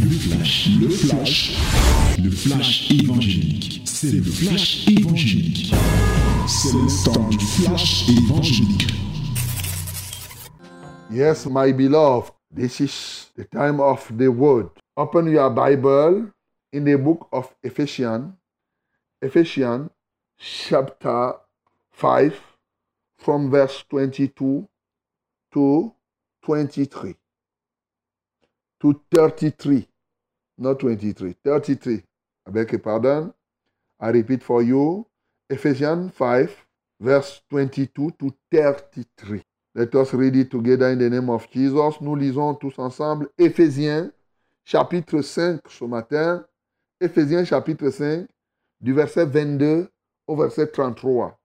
Le 0.00 0.10
flash, 0.10 0.68
le 0.80 0.88
flash, 0.88 1.56
le 2.22 2.30
flash 2.30 2.90
évangélique. 2.90 3.82
C'est 3.84 4.12
le 4.12 4.22
flash 4.22 4.86
évangélique. 4.88 5.74
C'est 6.46 6.72
le 6.72 7.04
temps 7.04 7.28
du 7.28 7.38
flash 7.38 8.08
évangélique. 8.08 8.86
Yes, 11.10 11.46
my 11.46 11.72
beloved, 11.72 12.32
this 12.54 12.80
is 12.80 13.30
the 13.36 13.44
time 13.44 13.80
of 13.80 14.10
the 14.16 14.28
word. 14.28 14.68
Open 14.96 15.26
your 15.28 15.50
Bible 15.50 16.30
in 16.72 16.84
the 16.84 16.96
book 16.96 17.28
of 17.32 17.54
Ephesians, 17.62 18.32
Ephesians 19.22 19.90
chapter 20.38 21.34
5, 21.92 22.34
from 23.18 23.50
verse 23.50 23.84
22 23.88 24.68
to 25.52 25.92
23. 26.42 27.16
To 28.86 29.02
33, 29.10 29.84
not 30.58 30.78
23, 30.78 31.34
33. 31.44 32.04
I 32.46 32.50
beg 32.52 32.70
your 32.70 32.78
pardon. 32.78 33.34
I 33.98 34.10
repeat 34.10 34.44
for 34.44 34.62
you 34.62 35.04
Ephesians 35.50 36.12
5, 36.14 36.66
verse 37.00 37.40
22 37.50 38.12
to 38.12 38.32
33. 38.52 39.42
Let 39.74 39.92
us 39.96 40.14
read 40.14 40.36
it 40.36 40.52
together 40.52 40.88
in 40.90 41.00
the 41.00 41.10
name 41.10 41.30
of 41.30 41.50
Jesus. 41.50 42.00
Nous 42.00 42.14
lisons 42.14 42.54
tous 42.54 42.78
ensemble 42.78 43.28
Éphésiens 43.36 44.12
chapitre 44.64 45.20
5 45.20 45.62
ce 45.68 45.84
matin. 45.84 46.46
Éphésiens 47.00 47.44
chapitre 47.44 47.90
5 47.90 48.28
du 48.80 48.92
verset 48.92 49.26
22 49.26 49.88
au 50.28 50.36
verset 50.36 50.68
33. 50.68 51.36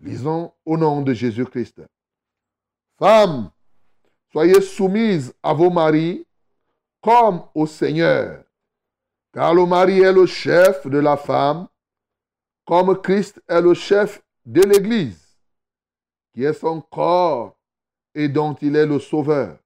Lisons 0.00 0.52
au 0.66 0.76
nom 0.76 1.02
de 1.02 1.12
Jésus-Christ. 1.12 1.82
Femmes, 2.98 3.48
soyez 4.32 4.60
soumises 4.60 5.32
à 5.40 5.52
vos 5.54 5.70
maris 5.70 6.24
comme 7.00 7.44
au 7.54 7.66
Seigneur, 7.66 8.44
car 9.32 9.54
le 9.54 9.66
mari 9.66 10.00
est 10.00 10.12
le 10.12 10.26
chef 10.26 10.86
de 10.86 10.98
la 10.98 11.16
femme, 11.16 11.68
comme 12.64 13.00
Christ 13.00 13.40
est 13.48 13.60
le 13.60 13.74
chef 13.74 14.22
de 14.44 14.62
l'Église, 14.62 15.38
qui 16.34 16.44
est 16.44 16.52
son 16.52 16.80
corps 16.80 17.56
et 18.14 18.28
dont 18.28 18.54
il 18.54 18.76
est 18.76 18.86
le 18.86 18.98
sauveur. 18.98 19.58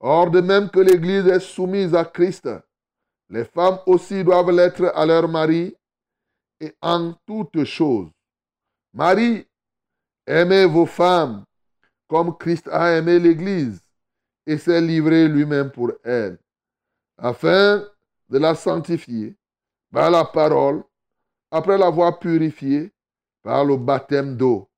Or, 0.00 0.30
de 0.30 0.40
même 0.40 0.70
que 0.70 0.80
l'Église 0.80 1.26
est 1.26 1.40
soumise 1.40 1.94
à 1.94 2.04
Christ, 2.04 2.48
les 3.28 3.44
femmes 3.44 3.78
aussi 3.86 4.24
doivent 4.24 4.50
l'être 4.50 4.92
à 4.94 5.06
leur 5.06 5.28
mari 5.28 5.76
et 6.58 6.74
en 6.82 7.14
toutes 7.26 7.64
choses. 7.64 8.10
Marie, 8.92 9.46
aimez 10.26 10.66
vos 10.66 10.86
femmes 10.86 11.44
comme 12.08 12.36
Christ 12.36 12.68
a 12.72 12.96
aimé 12.96 13.20
l'Église 13.20 13.80
et 14.50 14.58
s'est 14.58 14.80
livré 14.80 15.28
lui-même 15.28 15.70
pour 15.70 15.92
elle, 16.02 16.36
afin 17.16 17.86
de 18.28 18.36
la 18.36 18.56
sanctifier 18.56 19.36
par 19.92 20.10
la 20.10 20.24
parole, 20.24 20.82
après 21.52 21.78
l'avoir 21.78 22.18
purifiée 22.18 22.92
par 23.44 23.64
le 23.64 23.76
baptême 23.76 24.36
d'eau, 24.36 24.68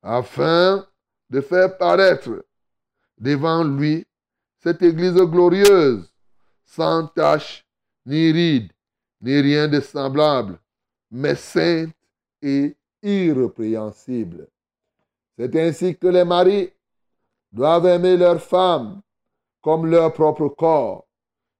afin 0.00 0.86
de 1.28 1.40
faire 1.40 1.76
paraître 1.76 2.46
devant 3.18 3.64
lui 3.64 4.06
cette 4.62 4.80
Église 4.80 5.14
glorieuse, 5.14 6.08
sans 6.64 7.08
tache, 7.08 7.66
ni 8.06 8.30
ride, 8.30 8.70
ni 9.22 9.40
rien 9.40 9.66
de 9.66 9.80
semblable, 9.80 10.56
mais 11.10 11.34
sainte 11.34 11.96
et 12.42 12.76
irrépréhensible. 13.02 14.46
C'est 15.36 15.56
ainsi 15.56 15.96
que 15.96 16.06
les 16.06 16.24
maris 16.24 16.70
doivent 17.52 17.86
aimer 17.86 18.16
leur 18.16 18.40
femme 18.40 19.00
comme 19.60 19.86
leur 19.86 20.12
propre 20.12 20.48
corps. 20.48 21.06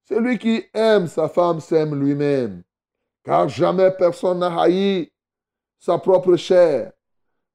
Celui 0.05 0.39
qui 0.39 0.65
aime 0.75 1.07
sa 1.07 1.29
femme 1.29 1.61
s'aime 1.61 1.95
lui-même, 1.95 2.63
car 3.23 3.49
jamais 3.49 3.91
personne 3.93 4.41
n'a 4.41 4.61
haï 4.61 5.13
sa 5.79 5.99
propre 5.99 6.37
chair, 6.37 6.93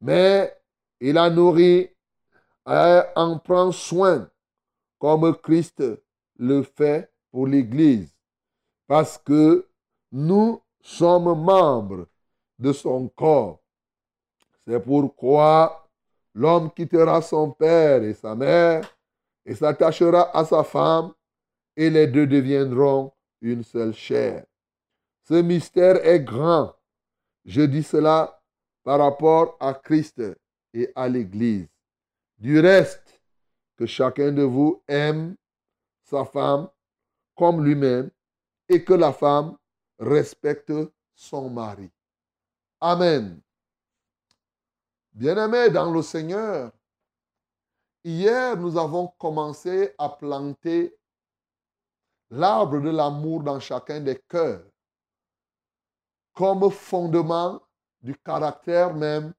mais 0.01 0.56
il 1.00 1.13
la 1.13 1.29
nourrit 1.29 1.90
et 2.68 3.01
en 3.16 3.38
prend 3.40 3.72
soin, 3.72 4.29
comme 5.00 5.35
Christ 5.38 5.84
le 6.38 6.63
fait 6.63 7.12
pour 7.31 7.47
l'Église, 7.47 8.16
parce 8.88 9.18
que 9.18 9.68
nous 10.12 10.62
sommes 10.81 11.44
membres 11.44 12.07
de 12.57 12.72
son 12.72 13.07
corps. 13.09 13.59
C'est 14.66 14.79
pourquoi 14.79 15.84
l'homme 16.35 16.72
quittera 16.72 17.22
son 17.22 17.51
père 17.51 18.03
et 18.03 18.13
sa 18.13 18.35
mère 18.35 18.96
et 19.46 19.56
s'attachera 19.56 20.35
à 20.38 20.44
sa 20.46 20.63
femme, 20.63 21.13
et 21.75 21.90
les 21.90 22.07
deux 22.07 22.28
deviendront 22.28 23.12
une 23.41 23.63
seule 23.63 23.94
chair. 23.94 24.45
Ce 25.24 25.35
mystère 25.35 26.06
est 26.06 26.22
grand. 26.22 26.75
Je 27.45 27.62
dis 27.62 27.84
cela 27.84 28.41
par 28.84 29.00
rapport 29.00 29.57
à 29.59 29.74
Christ 29.74 30.22
et 30.74 30.91
à 30.95 31.07
l'Église. 31.07 31.68
Du 32.38 32.59
reste, 32.59 33.22
que 33.78 33.85
chacun 33.85 34.31
de 34.31 34.44
vous 34.44 34.81
aime 34.88 35.35
sa 36.03 36.25
femme 36.25 36.69
comme 37.35 37.63
lui-même 37.63 38.09
et 38.69 38.84
que 38.84 38.94
la 38.94 39.12
femme 39.12 39.57
respecte 40.00 40.72
son 41.13 41.50
mari. 41.50 41.90
Amen. 42.79 43.41
Bien-aimés 45.15 45.69
dans 45.69 45.91
le 45.93 46.01
Seigneur, 46.01 46.73
hier 48.03 48.57
nous 48.57 48.77
avons 48.77 49.07
commencé 49.17 49.95
à 49.97 50.09
planter 50.09 50.93
l'arbre 52.29 52.81
de 52.81 52.89
l'amour 52.89 53.41
dans 53.41 53.61
chacun 53.61 54.01
des 54.01 54.19
cœurs 54.27 54.65
comme 56.33 56.69
fondement 56.69 57.61
du 58.01 58.13
caractère 58.17 58.93
même 58.93 59.33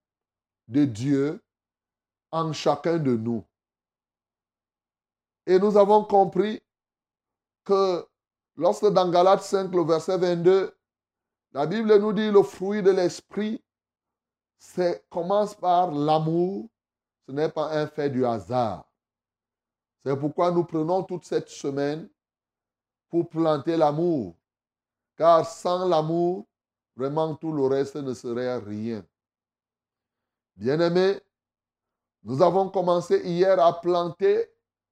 de 0.66 0.86
Dieu 0.86 1.44
en 2.30 2.54
chacun 2.54 2.96
de 2.96 3.14
nous. 3.14 3.44
Et 5.44 5.58
nous 5.58 5.76
avons 5.76 6.04
compris 6.04 6.58
que 7.64 8.02
lorsque 8.56 8.86
dans 8.86 9.10
Galates 9.10 9.42
5, 9.42 9.70
le 9.74 9.84
verset 9.84 10.16
22, 10.16 10.74
la 11.52 11.66
Bible 11.66 11.98
nous 11.98 12.14
dit 12.14 12.30
le 12.30 12.42
fruit 12.42 12.82
de 12.82 12.92
l'esprit 12.92 13.62
commence 15.10 15.54
par 15.54 15.90
l'amour, 15.90 16.68
ce 17.26 17.32
n'est 17.32 17.48
pas 17.48 17.70
un 17.70 17.86
fait 17.86 18.10
du 18.10 18.24
hasard. 18.24 18.84
C'est 20.02 20.16
pourquoi 20.16 20.50
nous 20.50 20.64
prenons 20.64 21.02
toute 21.02 21.24
cette 21.24 21.48
semaine 21.48 22.08
pour 23.08 23.28
planter 23.28 23.76
l'amour. 23.76 24.36
Car 25.16 25.46
sans 25.46 25.88
l'amour, 25.88 26.46
vraiment 26.94 27.34
tout 27.34 27.52
le 27.52 27.66
reste 27.66 27.96
ne 27.96 28.14
serait 28.14 28.58
rien. 28.58 29.04
Bien-aimés, 30.56 31.20
nous 32.22 32.42
avons 32.42 32.68
commencé 32.70 33.20
hier 33.24 33.58
à 33.58 33.80
planter 33.80 34.48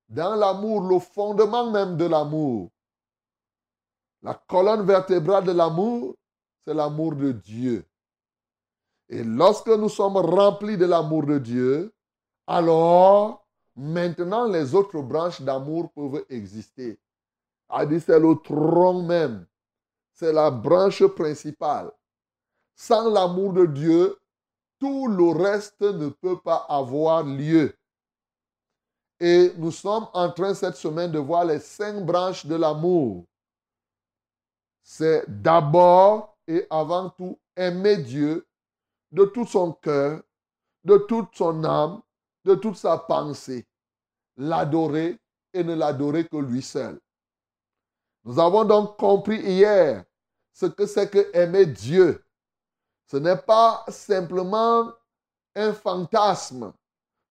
dans 0.08 0.34
l'amour 0.34 0.82
le 0.82 0.98
fondement 0.98 1.70
même 1.70 1.96
de 1.96 2.04
l'amour. 2.04 2.70
La 4.22 4.34
colonne 4.34 4.86
vertébrale 4.86 5.44
de 5.44 5.52
l'amour, 5.52 6.16
c'est 6.64 6.74
l'amour 6.74 7.14
de 7.14 7.32
Dieu. 7.32 7.84
Et 9.08 9.22
lorsque 9.22 9.68
nous 9.68 9.88
sommes 9.88 10.16
remplis 10.16 10.76
de 10.76 10.86
l'amour 10.86 11.26
de 11.26 11.38
Dieu, 11.38 11.92
alors 12.46 13.46
maintenant 13.76 14.46
les 14.46 14.74
autres 14.74 15.00
branches 15.02 15.42
d'amour 15.42 15.90
peuvent 15.92 16.24
exister. 16.30 16.98
c'est 17.68 18.20
le 18.20 18.34
tronc 18.42 19.02
même. 19.02 19.46
C'est 20.12 20.32
la 20.32 20.50
branche 20.50 21.04
principale. 21.06 21.90
Sans 22.76 23.10
l'amour 23.10 23.52
de 23.52 23.66
Dieu, 23.66 24.16
tout 24.78 25.08
le 25.08 25.30
reste 25.30 25.80
ne 25.80 26.08
peut 26.08 26.38
pas 26.40 26.66
avoir 26.68 27.24
lieu. 27.24 27.74
Et 29.20 29.52
nous 29.56 29.70
sommes 29.70 30.08
en 30.12 30.30
train 30.30 30.54
cette 30.54 30.76
semaine 30.76 31.12
de 31.12 31.18
voir 31.18 31.44
les 31.44 31.60
cinq 31.60 32.04
branches 32.04 32.46
de 32.46 32.54
l'amour. 32.56 33.24
C'est 34.82 35.24
d'abord 35.28 36.36
et 36.46 36.66
avant 36.68 37.10
tout 37.10 37.38
aimer 37.56 37.96
Dieu 37.96 38.46
de 39.14 39.24
tout 39.26 39.46
son 39.46 39.72
cœur, 39.74 40.20
de 40.82 40.98
toute 40.98 41.34
son 41.36 41.62
âme, 41.64 42.02
de 42.44 42.56
toute 42.56 42.76
sa 42.76 42.98
pensée. 42.98 43.64
L'adorer 44.36 45.16
et 45.52 45.62
ne 45.62 45.74
l'adorer 45.74 46.26
que 46.26 46.36
lui 46.36 46.60
seul. 46.60 47.00
Nous 48.24 48.40
avons 48.40 48.64
donc 48.64 48.96
compris 48.98 49.40
hier 49.40 50.04
ce 50.52 50.66
que 50.66 50.84
c'est 50.86 51.08
que 51.08 51.30
aimer 51.32 51.66
Dieu. 51.66 52.24
Ce 53.06 53.16
n'est 53.16 53.36
pas 53.36 53.84
simplement 53.86 54.92
un 55.54 55.72
fantasme. 55.72 56.72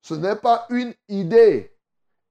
Ce 0.02 0.14
n'est 0.14 0.38
pas 0.38 0.66
une 0.70 0.94
idée. 1.10 1.78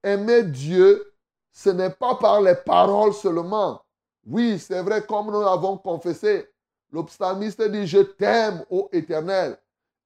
Aimer 0.01 0.43
Dieu, 0.43 1.13
ce 1.51 1.69
n'est 1.69 1.91
pas 1.91 2.15
par 2.15 2.41
les 2.41 2.55
paroles 2.55 3.13
seulement. 3.13 3.85
Oui, 4.25 4.57
c'est 4.57 4.81
vrai, 4.81 5.05
comme 5.05 5.27
nous 5.27 5.41
l'avons 5.41 5.77
confessé, 5.77 6.51
L'obstamiste 6.93 7.61
dit, 7.71 7.87
je 7.87 7.97
t'aime, 7.97 8.63
ô 8.69 8.87
Éternel. 8.91 9.57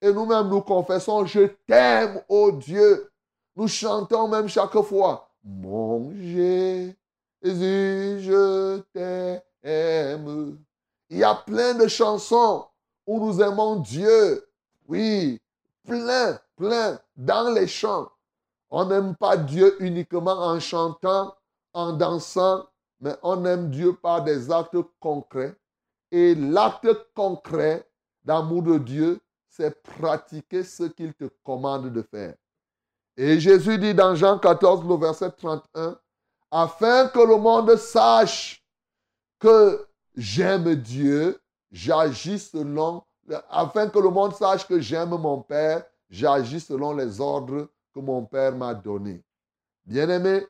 Et 0.02 0.14
nous-mêmes, 0.14 0.48
nous 0.48 0.62
confessons, 0.62 1.26
je 1.26 1.48
t'aime, 1.68 2.22
ô 2.30 2.54
Dieu. 2.54 3.12
Nous 3.58 3.68
chantons 3.68 4.30
même 4.30 4.48
chaque 4.48 4.80
fois, 4.84 5.30
mon 5.44 6.14
Jésus, 6.14 6.96
je 7.44 8.80
t'aime. 8.94 10.58
Il 11.10 11.18
y 11.18 11.24
a 11.26 11.36
plein 11.36 11.74
de 11.74 11.88
chansons 11.88 12.66
où 13.06 13.20
nous 13.20 13.42
aimons 13.42 13.82
Dieu. 13.82 14.48
Oui, 14.88 15.42
plein, 15.86 16.40
plein, 16.56 17.00
dans 17.18 17.54
les 17.54 17.68
chants. 17.68 18.10
On 18.70 18.86
n'aime 18.86 19.14
pas 19.16 19.36
Dieu 19.36 19.76
uniquement 19.84 20.40
en 20.40 20.62
chantant, 20.62 21.36
en 21.74 21.92
dansant, 21.92 22.66
mais 23.02 23.16
on 23.24 23.44
aime 23.44 23.72
Dieu 23.72 23.94
par 23.94 24.24
des 24.24 24.50
actes 24.52 24.78
concrets. 25.02 25.54
Et 26.12 26.36
l'acte 26.36 26.88
concret 27.14 27.88
d'amour 28.24 28.64
de 28.64 28.78
Dieu, 28.78 29.20
c'est 29.50 29.82
pratiquer 29.82 30.64
ce 30.64 30.84
qu'il 30.84 31.14
te 31.14 31.26
commande 31.44 31.92
de 31.92 32.02
faire. 32.02 32.36
Et 33.16 33.40
Jésus 33.40 33.78
dit 33.80 33.94
dans 33.94 34.16
Jean 34.16 34.38
14, 34.38 34.88
le 34.88 34.96
verset 34.96 35.32
31, 35.32 36.00
afin 36.52 37.08
que 37.08 37.20
le 37.20 37.38
monde 37.38 37.76
sache 37.76 38.64
que 39.40 39.88
j'aime 40.16 40.76
Dieu, 40.76 41.40
j'agis 41.72 42.40
selon, 42.40 43.04
afin 43.50 43.90
que 43.90 44.00
le 44.00 44.10
monde 44.10 44.34
sache 44.36 44.68
que 44.68 44.80
j'aime 44.80 45.10
mon 45.10 45.42
Père, 45.42 45.84
j'agis 46.10 46.60
selon 46.60 46.94
les 46.94 47.20
ordres 47.20 47.68
que 47.94 48.00
mon 48.00 48.24
Père 48.26 48.56
m'a 48.56 48.74
donnés. 48.74 49.24
Bien-aimé, 49.86 50.46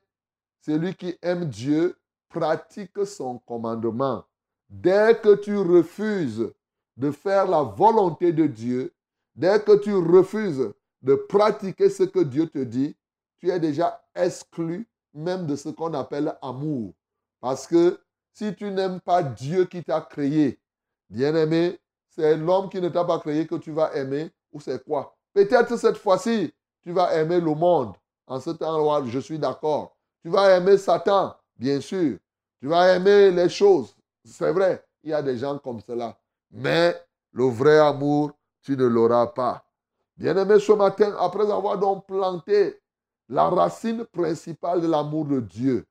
celui 0.62 0.94
qui 0.94 1.18
aime 1.22 1.46
Dieu 1.46 1.98
pratique 2.28 3.06
son 3.06 3.40
commandement. 3.40 4.26
Dès 4.70 5.20
que 5.22 5.36
tu 5.36 5.58
refuses 5.58 6.52
de 6.98 7.12
faire 7.12 7.48
la 7.48 7.62
volonté 7.62 8.34
de 8.34 8.48
Dieu, 8.48 8.94
dès 9.36 9.60
que 9.62 9.78
tu 9.78 9.94
refuses 9.94 10.74
de 11.02 11.16
pratiquer 11.16 11.90
ce 11.90 12.04
que 12.04 12.20
Dieu 12.20 12.48
te 12.48 12.60
dit, 12.60 12.96
tu 13.38 13.50
es 13.50 13.60
déjà 13.60 14.04
exclu 14.16 14.88
même 15.14 15.46
de 15.46 15.56
ce 15.56 15.70
qu'on 15.70 15.94
appelle 15.94 16.36
amour. 16.42 16.94
Parce 17.40 17.68
que 17.68 18.00
si 18.34 18.54
tu 18.56 18.72
n'aimes 18.72 19.00
pas 19.00 19.24
Dieu 19.24 19.66
qui 19.66 19.84
t'a 19.84 20.02
créé, 20.02 20.60
bien-aimé, 21.10 21.80
c'est 22.10 22.36
l'homme 22.36 22.70
qui 22.70 22.82
ne 22.82 22.90
t'a 22.90 23.06
pas 23.06 23.20
créé 23.20 23.48
que 23.48 23.56
tu 23.56 23.72
vas 23.72 23.96
aimer, 23.96 24.32
ou 24.52 24.60
c'est 24.60 24.84
quoi? 24.84 25.16
Peut-être 25.34 25.76
cette 25.78 25.98
fois-ci, 25.98 26.54
tu 26.82 26.92
vas 26.92 27.14
aimer 27.16 27.40
le 27.40 27.54
monde. 27.54 27.96
En 28.26 28.40
ce 28.40 28.50
temps-là, 28.50 29.06
je 29.08 29.20
suis 29.20 29.40
d'accord. 29.40 29.96
Tu 30.22 30.30
vas 30.30 30.58
aimer 30.58 30.78
Satan, 30.78 31.36
bien 31.58 31.80
sûr. 31.80 32.18
Tu 32.60 32.68
vas 32.68 32.96
aimer 32.96 33.32
les 33.32 33.50
choses. 33.50 33.96
C'est 34.28 34.52
vrai, 34.52 34.84
il 35.04 35.12
y 35.12 35.14
a 35.14 35.22
des 35.22 35.38
gens 35.38 35.58
comme 35.58 35.80
cela. 35.80 36.18
Mais 36.52 36.96
le 37.32 37.46
vrai 37.46 37.80
amour, 37.80 38.32
tu 38.62 38.76
ne 38.76 38.86
l'auras 38.86 39.28
pas. 39.28 39.64
Bien-aimé, 40.18 40.60
ce 40.60 40.72
matin, 40.74 41.16
après 41.20 41.50
avoir 41.52 41.78
donc 41.78 42.06
planté 42.06 42.80
la 43.30 43.50
racine 43.50 44.06
principale 44.06 44.82
de 44.82 44.88
l'amour 44.88 45.26
de 45.26 45.40
Dieu, 45.40 45.86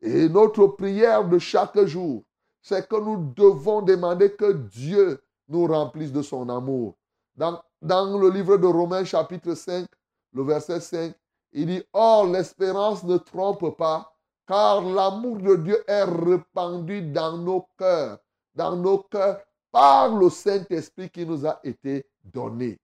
et 0.00 0.28
notre 0.28 0.66
prière 0.66 1.26
de 1.26 1.38
chaque 1.38 1.78
jour, 1.86 2.24
c'est 2.60 2.86
que 2.88 2.96
nous 2.96 3.32
devons 3.34 3.82
demander 3.82 4.32
que 4.32 4.52
Dieu 4.52 5.20
nous 5.48 5.66
remplisse 5.66 6.12
de 6.12 6.22
son 6.22 6.48
amour. 6.48 6.94
Dans, 7.36 7.62
dans 7.82 8.18
le 8.18 8.30
livre 8.30 8.56
de 8.56 8.66
Romains 8.66 9.04
chapitre 9.04 9.54
5, 9.54 9.86
le 10.32 10.42
verset 10.42 10.80
5, 10.80 11.14
il 11.52 11.66
dit, 11.66 11.82
Or 11.92 12.26
l'espérance 12.26 13.02
ne 13.04 13.16
trompe 13.16 13.76
pas, 13.76 14.13
car 14.46 14.82
l'amour 14.82 15.38
de 15.38 15.56
Dieu 15.56 15.84
est 15.86 16.04
répandu 16.04 17.02
dans 17.02 17.38
nos 17.38 17.66
cœurs, 17.78 18.18
dans 18.54 18.76
nos 18.76 18.98
cœurs 18.98 19.40
par 19.70 20.14
le 20.14 20.30
Saint-Esprit 20.30 21.10
qui 21.10 21.26
nous 21.26 21.46
a 21.46 21.58
été 21.64 22.06
donné. 22.22 22.78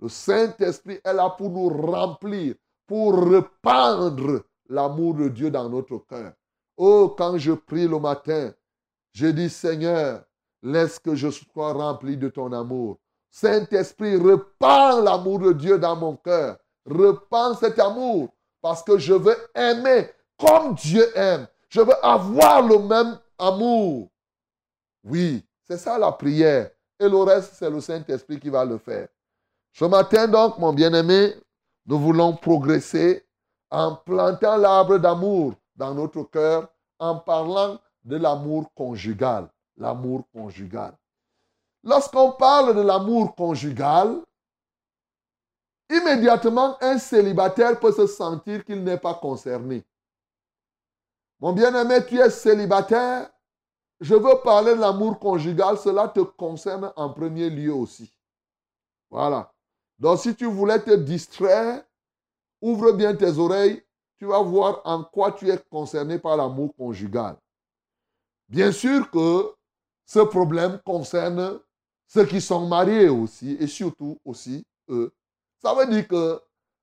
Le 0.00 0.08
Saint-Esprit 0.08 1.00
est 1.04 1.12
là 1.12 1.30
pour 1.30 1.50
nous 1.50 1.68
remplir, 1.68 2.54
pour 2.86 3.14
répandre 3.16 4.42
l'amour 4.68 5.14
de 5.14 5.28
Dieu 5.28 5.50
dans 5.50 5.68
notre 5.68 5.98
cœur. 5.98 6.32
Oh, 6.76 7.14
quand 7.16 7.38
je 7.38 7.52
prie 7.52 7.86
le 7.86 7.98
matin, 7.98 8.52
je 9.12 9.28
dis 9.28 9.48
Seigneur, 9.48 10.24
laisse 10.62 10.98
que 10.98 11.14
je 11.14 11.30
sois 11.30 11.72
rempli 11.72 12.16
de 12.16 12.28
ton 12.28 12.52
amour. 12.52 12.98
Saint-Esprit, 13.30 14.16
repends 14.16 15.00
l'amour 15.00 15.38
de 15.38 15.52
Dieu 15.52 15.78
dans 15.78 15.96
mon 15.96 16.16
cœur. 16.16 16.56
Repends 16.84 17.54
cet 17.54 17.78
amour 17.78 18.28
parce 18.60 18.82
que 18.82 18.98
je 18.98 19.14
veux 19.14 19.36
aimer 19.54 20.08
comme 20.44 20.74
Dieu 20.74 21.06
aime. 21.16 21.46
Je 21.68 21.80
veux 21.80 22.04
avoir 22.04 22.62
le 22.62 22.78
même 22.78 23.18
amour. 23.38 24.08
Oui, 25.02 25.44
c'est 25.62 25.78
ça 25.78 25.98
la 25.98 26.12
prière. 26.12 26.70
Et 27.00 27.08
le 27.08 27.16
reste, 27.18 27.54
c'est 27.54 27.70
le 27.70 27.80
Saint-Esprit 27.80 28.38
qui 28.38 28.48
va 28.48 28.64
le 28.64 28.78
faire. 28.78 29.08
Ce 29.72 29.84
matin, 29.84 30.28
donc, 30.28 30.58
mon 30.58 30.72
bien-aimé, 30.72 31.34
nous 31.86 31.98
voulons 31.98 32.36
progresser 32.36 33.26
en 33.70 33.96
plantant 33.96 34.56
l'arbre 34.56 34.98
d'amour 34.98 35.54
dans 35.74 35.92
notre 35.94 36.22
cœur, 36.22 36.68
en 36.98 37.16
parlant 37.16 37.78
de 38.04 38.16
l'amour 38.16 38.72
conjugal. 38.74 39.48
L'amour 39.76 40.22
conjugal. 40.32 40.92
Lorsqu'on 41.82 42.32
parle 42.32 42.76
de 42.76 42.80
l'amour 42.82 43.34
conjugal, 43.34 44.20
immédiatement, 45.90 46.76
un 46.80 46.98
célibataire 46.98 47.78
peut 47.80 47.92
se 47.92 48.06
sentir 48.06 48.64
qu'il 48.64 48.84
n'est 48.84 48.98
pas 48.98 49.14
concerné. 49.14 49.84
Mon 51.44 51.52
bien-aimé, 51.52 51.98
tu 52.06 52.18
es 52.18 52.30
célibataire. 52.30 53.30
Je 54.00 54.14
veux 54.14 54.40
parler 54.42 54.74
de 54.74 54.80
l'amour 54.80 55.18
conjugal. 55.18 55.76
Cela 55.76 56.08
te 56.08 56.20
concerne 56.20 56.90
en 56.96 57.10
premier 57.10 57.50
lieu 57.50 57.74
aussi. 57.74 58.10
Voilà. 59.10 59.52
Donc 59.98 60.20
si 60.20 60.34
tu 60.34 60.46
voulais 60.46 60.80
te 60.80 60.92
distraire, 60.92 61.84
ouvre 62.62 62.92
bien 62.92 63.14
tes 63.14 63.36
oreilles, 63.36 63.84
tu 64.16 64.24
vas 64.24 64.40
voir 64.40 64.80
en 64.86 65.04
quoi 65.04 65.32
tu 65.32 65.50
es 65.50 65.58
concerné 65.70 66.18
par 66.18 66.38
l'amour 66.38 66.74
conjugal. 66.78 67.36
Bien 68.48 68.72
sûr 68.72 69.10
que 69.10 69.52
ce 70.06 70.20
problème 70.20 70.80
concerne 70.82 71.60
ceux 72.06 72.24
qui 72.24 72.40
sont 72.40 72.66
mariés 72.66 73.10
aussi, 73.10 73.58
et 73.60 73.66
surtout 73.66 74.18
aussi 74.24 74.64
eux. 74.88 75.12
Ça 75.62 75.74
veut 75.74 75.88
dire 75.88 76.08
que 76.08 76.40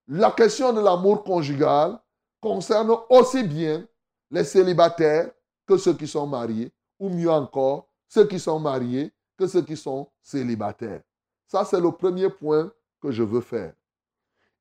la 0.07 0.29
question 0.29 0.71
de 0.71 0.81
l'amour 0.81 1.23
conjugal 1.23 1.99
concerne 2.39 2.95
aussi 3.09 3.41
bien 3.41 3.87
les 4.31 4.43
célibataires 4.43 5.29
que 5.67 5.77
ceux 5.77 5.93
qui 5.93 6.07
sont 6.07 6.25
mariés, 6.25 6.71
ou 6.99 7.09
mieux 7.09 7.29
encore, 7.29 7.87
ceux 8.07 8.27
qui 8.27 8.39
sont 8.39 8.59
mariés 8.59 9.11
que 9.37 9.47
ceux 9.47 9.61
qui 9.61 9.77
sont 9.77 10.09
célibataires. 10.21 11.01
Ça, 11.47 11.65
c'est 11.65 11.79
le 11.79 11.91
premier 11.91 12.29
point 12.29 12.71
que 13.01 13.11
je 13.11 13.23
veux 13.23 13.41
faire. 13.41 13.73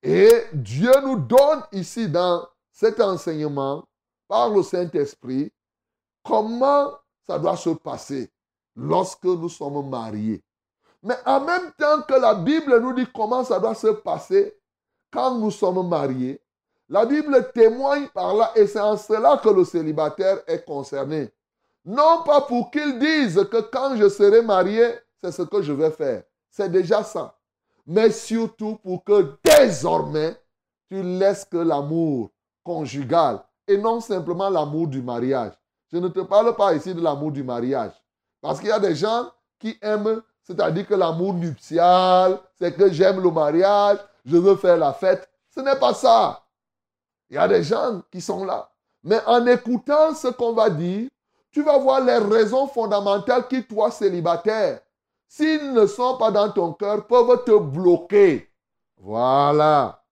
Et 0.02 0.44
Dieu 0.52 0.93
nous 1.02 1.17
donne 1.17 1.62
ici 1.72 2.08
dans 2.08 2.46
cet 2.72 3.00
enseignement, 3.00 3.87
par 4.26 4.49
le 4.50 4.62
Saint-Esprit, 4.62 5.52
comment 6.22 6.93
ça 7.26 7.38
doit 7.38 7.56
se 7.56 7.70
passer 7.70 8.31
lorsque 8.77 9.24
nous 9.24 9.48
sommes 9.48 9.89
mariés. 9.89 10.43
Mais 11.03 11.17
en 11.27 11.41
même 11.41 11.72
temps 11.77 12.03
que 12.03 12.15
la 12.15 12.34
Bible 12.34 12.79
nous 12.81 12.93
dit 12.94 13.06
comment 13.15 13.44
ça 13.44 13.58
doit 13.58 13.74
se 13.74 13.89
passer 13.89 14.56
quand 15.10 15.36
nous 15.36 15.50
sommes 15.50 15.89
mariés, 15.89 16.41
la 16.91 17.06
Bible 17.06 17.51
témoigne 17.55 18.09
par 18.09 18.35
là, 18.35 18.53
et 18.55 18.67
c'est 18.67 18.81
en 18.81 18.99
cela 18.99 19.41
que 19.43 19.49
le 19.49 19.65
célibataire 19.65 20.41
est 20.47 20.67
concerné. 20.67 21.32
Non 21.87 22.23
pas 22.27 22.43
pour 22.43 22.70
qu'il 22.70 22.99
dise 22.99 23.47
que 23.51 23.63
quand 23.63 23.97
je 23.97 24.11
serai 24.11 24.43
marié, 24.43 24.93
c'est 25.23 25.32
ce 25.32 25.43
que 25.43 25.63
je 25.63 25.73
vais 25.73 25.91
faire. 25.91 26.25
C'est 26.51 26.70
déjà 26.70 27.03
ça 27.03 27.35
mais 27.91 28.11
surtout 28.13 28.77
pour 28.77 29.03
que 29.03 29.37
désormais, 29.43 30.37
tu 30.89 31.03
laisses 31.03 31.44
que 31.44 31.56
l'amour 31.56 32.31
conjugal 32.63 33.43
et 33.67 33.77
non 33.77 34.01
simplement 34.01 34.49
l'amour 34.49 34.87
du 34.87 35.03
mariage. 35.03 35.53
Je 35.93 35.99
ne 35.99 36.06
te 36.06 36.20
parle 36.20 36.55
pas 36.55 36.73
ici 36.75 36.94
de 36.94 37.01
l'amour 37.01 37.32
du 37.32 37.43
mariage. 37.43 37.91
Parce 38.41 38.61
qu'il 38.61 38.69
y 38.69 38.73
a 38.73 38.79
des 38.79 38.94
gens 38.94 39.27
qui 39.59 39.77
aiment, 39.82 40.23
c'est-à-dire 40.44 40.87
que 40.87 40.94
l'amour 40.94 41.35
nuptial, 41.35 42.39
c'est 42.61 42.77
que 42.77 42.93
j'aime 42.93 43.20
le 43.20 43.31
mariage, 43.32 43.99
je 44.25 44.37
veux 44.37 44.55
faire 44.55 44.77
la 44.77 44.93
fête. 44.93 45.29
Ce 45.53 45.59
n'est 45.59 45.79
pas 45.79 45.94
ça. 45.94 46.44
Il 47.31 47.37
y 47.37 47.39
a 47.39 47.46
des 47.49 47.63
gens 47.63 48.03
qui 48.10 48.20
sont 48.20 48.44
là. 48.44 48.69
Mais 49.05 49.20
en 49.27 49.46
écoutant 49.46 50.15
ce 50.15 50.29
qu'on 50.29 50.53
va 50.53 50.69
dire, 50.69 51.08
tu 51.53 51.63
vas 51.63 51.79
voir 51.79 52.01
les 52.01 52.19
raisons 52.19 52.67
fondamentales 52.67 53.49
qui, 53.49 53.65
toi, 53.65 53.91
célibataire, 53.91 54.81
s'ils 55.29 55.72
ne 55.72 55.87
sont 55.87 56.17
pas 56.19 56.31
dans 56.31 56.51
ton 56.51 56.72
cœur, 56.72 57.06
peuvent 57.06 57.44
te 57.44 57.56
bloquer. 57.56 58.51
Voilà. 58.99 60.03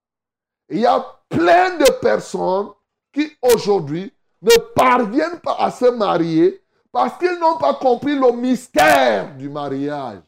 Il 0.69 0.79
y 0.79 0.85
a 0.85 1.05
plein 1.27 1.77
de 1.77 1.91
personnes 1.99 2.69
qui 3.13 3.31
aujourd'hui 3.41 4.13
ne 4.41 4.55
parviennent 4.73 5.39
pas 5.41 5.55
à 5.59 5.71
se 5.71 5.85
marier 5.85 6.63
parce 6.91 7.17
qu'ils 7.17 7.37
n'ont 7.39 7.57
pas 7.57 7.75
compris 7.75 8.15
le 8.15 8.31
mystère 8.31 9.35
du 9.35 9.49
mariage. 9.49 10.21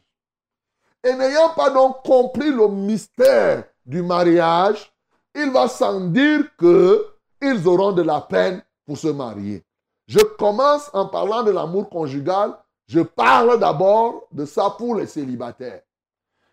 Et 1.04 1.14
n'ayant 1.14 1.50
pas 1.50 1.70
donc 1.70 2.02
compris 2.04 2.50
le 2.50 2.68
mystère 2.68 3.64
du 3.84 4.02
mariage, 4.02 4.91
il 5.34 5.50
va 5.50 5.68
sans 5.68 6.00
dire 6.00 6.44
qu'ils 6.58 7.66
auront 7.66 7.92
de 7.92 8.02
la 8.02 8.20
peine 8.20 8.62
pour 8.86 8.98
se 8.98 9.08
marier. 9.08 9.64
Je 10.06 10.18
commence 10.18 10.90
en 10.92 11.06
parlant 11.06 11.42
de 11.42 11.50
l'amour 11.50 11.88
conjugal 11.88 12.56
je 12.92 13.00
parle 13.00 13.58
d'abord 13.58 14.28
de 14.32 14.44
ça 14.44 14.74
pour 14.76 14.96
les 14.96 15.06
célibataires. 15.06 15.80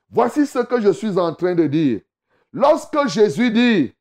Voici 0.10 0.48
ce 0.48 0.60
que 0.60 0.80
je 0.80 0.92
suis 0.92 1.18
en 1.20 1.34
train 1.34 1.54
de 1.54 1.68
dire. 1.68 2.00
Lorsque 2.54 3.08
Jésus 3.08 3.52
dit, 3.52 3.94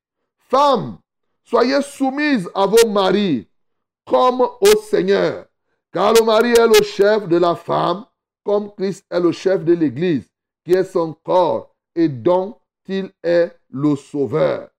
Femmes, 0.49 0.99
soyez 1.42 1.82
soumises 1.82 2.49
à 2.54 2.66
vos 2.66 2.88
maris, 2.88 3.49
comme 4.06 4.40
au 4.40 4.76
Seigneur. 4.88 5.47
Car 5.92 6.12
le 6.12 6.25
mari 6.25 6.50
est 6.50 6.68
le 6.68 6.82
chef 6.85 7.26
de 7.26 7.37
la 7.37 7.56
femme, 7.56 8.04
comme 8.44 8.73
Christ 8.76 9.04
est 9.11 9.20
le 9.20 9.32
chef 9.32 9.64
de 9.64 9.73
l'Église, 9.73 10.28
qui 10.64 10.75
est 10.75 10.85
son 10.85 11.12
corps 11.12 11.75
et 11.97 12.08
dont 12.08 12.56
il 12.87 13.11
est 13.25 13.58
le 13.70 13.96
sauveur. 13.96 14.70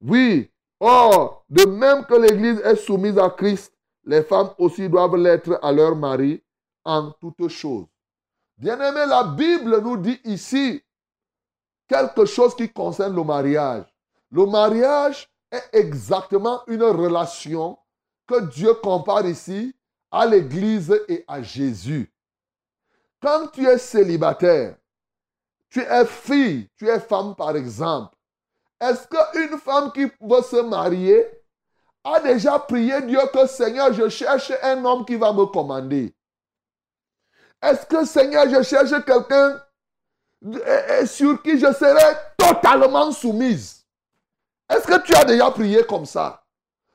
Oui, 0.00 0.50
or, 0.80 1.44
de 1.48 1.64
même 1.64 2.04
que 2.04 2.14
l'Église 2.14 2.60
est 2.60 2.76
soumise 2.76 3.18
à 3.18 3.30
Christ, 3.30 3.72
les 4.04 4.22
femmes 4.22 4.50
aussi 4.58 4.88
doivent 4.88 5.16
l'être 5.16 5.58
à 5.62 5.72
leur 5.72 5.96
mari 5.96 6.42
en 6.84 7.10
toutes 7.12 7.48
choses. 7.48 7.86
Bien-aimé, 8.58 9.04
la 9.06 9.24
Bible 9.24 9.80
nous 9.80 9.96
dit 9.96 10.20
ici 10.24 10.82
quelque 11.88 12.24
chose 12.24 12.54
qui 12.54 12.70
concerne 12.70 13.16
le 13.16 13.24
mariage. 13.24 13.86
Le 14.30 14.46
mariage 14.46 15.28
est 15.50 15.68
exactement 15.72 16.62
une 16.66 16.82
relation 16.82 17.78
que 18.26 18.40
Dieu 18.50 18.74
compare 18.74 19.26
ici 19.26 19.74
à 20.10 20.26
l'Église 20.26 20.94
et 21.08 21.24
à 21.26 21.42
Jésus. 21.42 22.12
Quand 23.20 23.48
tu 23.48 23.66
es 23.66 23.78
célibataire, 23.78 24.76
tu 25.74 25.80
es 25.80 26.06
fille, 26.06 26.70
tu 26.76 26.88
es 26.88 27.00
femme 27.00 27.34
par 27.34 27.56
exemple, 27.56 28.14
est-ce 28.80 29.08
qu'une 29.08 29.58
femme 29.58 29.90
qui 29.90 30.04
veut 30.20 30.42
se 30.42 30.62
marier 30.62 31.26
a 32.04 32.20
déjà 32.20 32.60
prié 32.60 33.02
Dieu 33.02 33.18
que 33.32 33.44
Seigneur, 33.48 33.92
je 33.92 34.08
cherche 34.08 34.52
un 34.62 34.84
homme 34.84 35.04
qui 35.04 35.16
va 35.16 35.32
me 35.32 35.46
commander? 35.46 36.14
Est-ce 37.60 37.86
que 37.86 38.04
Seigneur, 38.04 38.48
je 38.48 38.62
cherche 38.62 38.92
quelqu'un 39.04 39.60
sur 41.06 41.42
qui 41.42 41.58
je 41.58 41.72
serai 41.72 42.18
totalement 42.36 43.10
soumise? 43.10 43.84
Est-ce 44.70 44.86
que 44.86 45.00
tu 45.02 45.14
as 45.16 45.24
déjà 45.24 45.50
prié 45.50 45.84
comme 45.84 46.06
ça? 46.06 46.44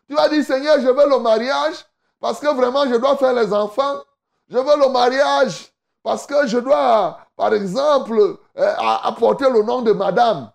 Tu 0.08 0.18
as 0.18 0.30
dit, 0.30 0.44
Seigneur, 0.44 0.80
je 0.80 0.88
veux 0.88 1.10
le 1.10 1.20
mariage 1.20 1.86
parce 2.20 2.40
que 2.40 2.48
vraiment 2.56 2.88
je 2.88 2.96
dois 2.96 3.18
faire 3.18 3.34
les 3.34 3.52
enfants. 3.52 4.04
Je 4.48 4.58
veux 4.58 4.78
le 4.78 4.90
mariage 4.90 5.70
parce 6.02 6.26
que 6.26 6.48
je 6.48 6.60
dois, 6.60 7.20
par 7.36 7.54
exemple, 7.54 8.38
apporter 8.60 9.50
le 9.50 9.64
nom 9.64 9.82
de 9.82 9.92
madame. 9.92 10.52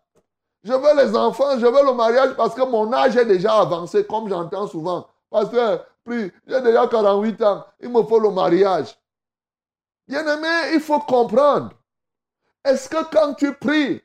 Je 0.63 0.73
veux 0.73 0.97
les 0.97 1.15
enfants, 1.15 1.59
je 1.59 1.67
veux 1.67 1.85
le 1.85 1.93
mariage 1.93 2.35
parce 2.37 2.55
que 2.55 2.63
mon 2.63 2.93
âge 2.93 3.17
est 3.17 3.27
déjà 3.27 3.61
avancé, 3.61 4.07
comme 4.07 4.29
j'entends 4.29 4.67
souvent. 4.67 5.07
Parce 5.31 5.51
que, 5.51 5.81
j'ai 6.47 6.61
déjà 6.61 6.87
48 6.87 7.43
ans, 7.43 7.65
il 7.81 7.91
me 7.91 8.03
faut 8.03 8.19
le 8.19 8.31
mariage. 8.31 8.99
Bien-aimé, 10.09 10.73
il 10.75 10.81
faut 10.81 11.01
comprendre. 11.01 11.71
Est-ce 12.65 12.89
que 12.89 13.05
quand 13.11 13.35
tu 13.35 13.53
pries, 13.55 14.03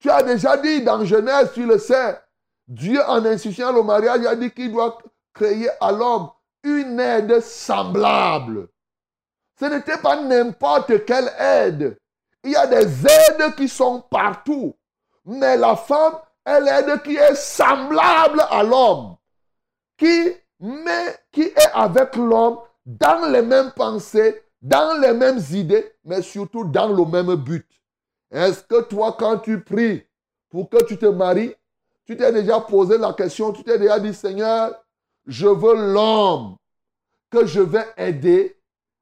tu 0.00 0.10
as 0.10 0.22
déjà 0.22 0.56
dit 0.56 0.82
dans 0.82 1.04
Genèse, 1.04 1.52
tu 1.54 1.64
le 1.64 1.78
sais, 1.78 2.20
Dieu 2.68 3.00
en 3.06 3.24
instituant 3.24 3.72
le 3.72 3.82
mariage 3.82 4.26
a 4.26 4.36
dit 4.36 4.50
qu'il 4.50 4.72
doit 4.72 4.98
créer 5.32 5.70
à 5.80 5.92
l'homme 5.92 6.30
une 6.62 6.98
aide 7.00 7.40
semblable. 7.40 8.68
Ce 9.58 9.64
n'était 9.66 9.98
pas 9.98 10.20
n'importe 10.20 11.04
quelle 11.06 11.32
aide. 11.38 11.96
Il 12.46 12.52
y 12.52 12.56
a 12.56 12.68
des 12.68 13.06
aides 13.06 13.56
qui 13.56 13.68
sont 13.68 14.02
partout. 14.08 14.76
Mais 15.24 15.56
la 15.56 15.74
femme 15.74 16.14
est 16.44 16.60
l'aide 16.60 17.02
qui 17.02 17.16
est 17.16 17.34
semblable 17.34 18.40
à 18.48 18.62
l'homme. 18.62 19.16
Qui, 19.98 20.32
qui 21.32 21.42
est 21.42 21.70
avec 21.74 22.14
l'homme 22.14 22.58
dans 22.84 23.28
les 23.32 23.42
mêmes 23.42 23.72
pensées, 23.72 24.44
dans 24.62 25.00
les 25.00 25.12
mêmes 25.12 25.40
idées, 25.50 25.92
mais 26.04 26.22
surtout 26.22 26.62
dans 26.62 26.86
le 26.86 27.04
même 27.04 27.34
but. 27.34 27.66
Est-ce 28.30 28.62
que 28.62 28.82
toi, 28.82 29.16
quand 29.18 29.38
tu 29.38 29.60
pries 29.64 30.06
pour 30.48 30.70
que 30.70 30.84
tu 30.84 30.96
te 30.98 31.06
maries, 31.06 31.52
tu 32.04 32.16
t'es 32.16 32.30
déjà 32.30 32.60
posé 32.60 32.96
la 32.96 33.12
question, 33.12 33.52
tu 33.52 33.64
t'es 33.64 33.76
déjà 33.76 33.98
dit, 33.98 34.14
Seigneur, 34.14 34.72
je 35.26 35.48
veux 35.48 35.92
l'homme 35.92 36.56
que 37.28 37.44
je 37.44 37.60
vais 37.60 37.86
aider 37.96 38.56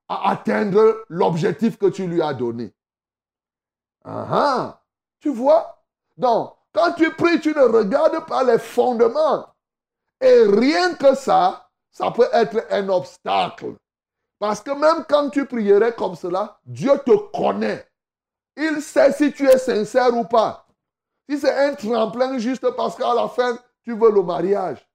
à 0.09 0.31
atteindre 0.31 1.05
l'objectif 1.11 1.77
que 1.77 1.87
tu 1.87 2.07
lui 2.07 2.23
as 2.23 2.33
donné. 2.33 2.74
Ah, 4.05 4.27
ah. 4.31 4.81
tu 5.21 5.31
vois? 5.31 5.83
Donc, 6.17 6.55
quand 6.73 6.93
tu 6.93 7.11
pries, 7.13 7.41
tu 7.41 7.51
ne 7.51 7.63
regardes 7.63 8.27
pas 8.27 8.45
les 8.45 8.59
fondements. 8.59 9.47
Et 10.21 10.43
rien 10.45 10.95
que 10.95 11.15
ça, 11.15 11.69
ça 11.91 12.11
peut 12.11 12.29
être 12.33 12.67
un 12.71 12.89
obstacle. 12.89 13.75
Parce 14.39 14.61
que 14.61 14.71
même 14.73 15.05
quand 15.09 15.31
tu 15.31 15.47
prierais 15.47 15.95
comme 15.95 16.17
cela, 16.17 16.59
Dieu 16.67 16.93
te 17.05 17.17
connaît. 17.37 17.87
Il 18.57 18.83
sait 18.83 19.13
si 19.13 19.33
tu 19.33 19.49
es 19.49 19.59
sincère 19.59 20.17
ou 20.17 20.25
pas. 20.25 20.67
Si 21.29 21.39
c'est 21.39 21.55
un 21.55 21.75
tremplin 21.75 22.39
juste 22.39 22.69
parce 22.77 22.97
qu'à 22.97 23.15
la 23.15 23.29
fin, 23.29 23.59
tu 23.83 23.97
veux 23.97 24.11
le 24.11 24.23
mariage. 24.23 24.87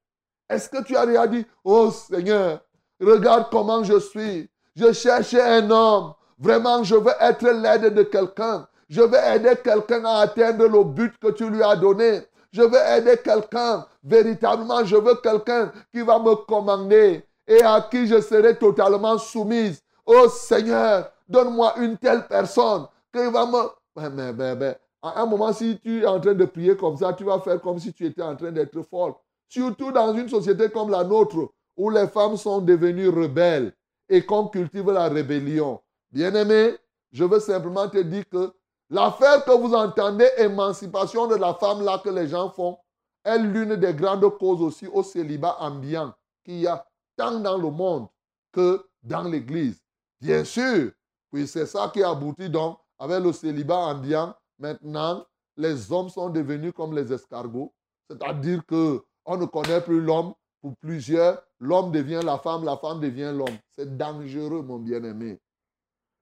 Est-ce 0.50 0.70
que 0.70 0.84
tu 0.84 0.96
as 0.96 1.06
déjà 1.06 1.28
dit, 1.28 1.46
oh 1.64 1.92
Seigneur, 1.92 2.60
regarde 3.00 3.48
comment 3.50 3.84
je 3.84 4.00
suis. 4.00 4.50
Je 4.76 4.92
cherche 4.94 5.34
un 5.34 5.70
homme. 5.70 6.14
Vraiment, 6.38 6.84
je 6.84 6.96
veux 6.96 7.14
être 7.20 7.50
l'aide 7.50 7.94
de 7.94 8.04
quelqu'un. 8.04 8.68
Je 8.90 9.02
veux 9.02 9.18
aider 9.18 9.54
quelqu'un 9.64 10.04
à 10.04 10.22
atteindre 10.22 10.68
le 10.68 10.84
but 10.84 11.14
que 11.20 11.30
tu 11.30 11.50
lui 11.50 11.62
as 11.62 11.76
donné. 11.76 12.22
Je 12.52 12.64
veux 12.64 12.80
aider 12.98 13.18
quelqu'un. 13.24 13.86
Véritablement, 14.04 14.84
je 14.84 14.96
veux 14.96 15.16
quelqu'un 15.16 15.72
qui 15.94 16.02
va 16.02 16.18
me 16.18 16.36
commander 16.36 17.24
et 17.48 17.62
à 17.62 17.88
qui 17.90 18.08
je 18.08 18.20
serai 18.20 18.58
totalement 18.58 19.18
soumise. 19.18 19.82
Oh 20.06 20.28
Seigneur, 20.28 21.12
donne-moi 21.28 21.76
une 21.78 21.98
telle 21.98 22.26
personne 22.28 22.88
qui 23.14 23.24
va 23.32 23.46
me... 23.46 23.70
Mais, 23.96 24.78
à 25.02 25.22
un 25.22 25.26
moment, 25.26 25.54
si 25.54 25.80
tu 25.80 26.02
es 26.02 26.06
en 26.06 26.20
train 26.20 26.34
de 26.34 26.46
prier 26.46 26.76
comme 26.76 26.98
ça, 26.98 27.14
tu 27.14 27.24
vas 27.24 27.40
faire 27.40 27.62
comme 27.62 27.80
si 27.80 27.94
tu 27.94 28.06
étais 28.06 28.22
en 28.22 28.36
train 28.36 28.52
d'être 28.52 28.82
folle. 28.82 29.14
Surtout 29.48 29.92
dans 29.92 30.14
une 30.14 30.30
société 30.30 30.70
comme 30.70 30.90
la 30.90 31.04
nôtre, 31.04 31.50
où 31.78 31.90
les 31.90 32.08
femmes 32.08 32.38
sont 32.38 32.60
devenues 32.60 33.10
rebelles 33.10 33.72
et 34.10 34.26
qu'on 34.26 34.48
cultive 34.48 34.92
la 34.92 35.08
rébellion. 35.08 35.80
Bien-aimé, 36.12 36.76
je 37.12 37.24
veux 37.24 37.40
simplement 37.40 37.88
te 37.88 38.00
dire 38.00 38.24
que 38.30 38.52
l'affaire 38.90 39.44
que 39.46 39.52
vous 39.52 39.74
entendez, 39.74 40.30
émancipation 40.38 41.28
de 41.28 41.36
la 41.36 41.54
femme 41.54 41.84
là 41.84 42.00
que 42.04 42.10
les 42.10 42.28
gens 42.28 42.50
font, 42.50 42.78
est 43.24 43.38
l'une 43.38 43.76
des 43.76 43.94
grandes 43.94 44.38
causes 44.38 44.62
aussi 44.62 44.88
au 44.88 45.04
célibat 45.04 45.58
ambiant 45.60 46.14
qu'il 46.44 46.62
y 46.62 46.68
a 46.68 46.86
tant 47.16 47.40
dans 47.40 47.58
le 47.58 47.70
monde 47.70 48.08
que 48.52 48.86
dans 49.04 49.24
l'Église. 49.24 49.82
Bien 50.22 50.44
sûr, 50.44 50.92
puis 51.32 51.48
c'est 51.48 51.66
ça 51.66 51.90
qui 51.94 52.04
aboutit 52.04 52.50
donc 52.50 52.80
avec 52.98 53.24
le 53.24 53.32
célibat 53.32 53.78
ambiant. 53.78 54.36
Maintenant, 54.58 55.26
les 55.56 55.92
hommes 55.92 56.10
sont 56.10 56.30
devenus 56.30 56.74
comme 56.74 56.96
les 56.96 57.12
escargots, 57.14 57.74
c'est-à-dire 58.10 58.66
que 58.66 59.04
on 59.26 59.38
ne 59.38 59.46
connaît 59.46 59.82
plus 59.82 60.02
l'homme. 60.02 60.34
Pour 60.62 60.76
plusieurs, 60.78 61.42
l'homme 61.60 61.92
devient 61.92 62.20
la 62.24 62.38
femme, 62.38 62.66
la 62.66 62.76
femme 62.76 63.00
devient 63.00 63.32
l'homme. 63.34 63.58
C'est 63.72 63.96
dangereux, 63.96 64.62
mon 64.62 64.78
bien-aimé. 64.78 65.40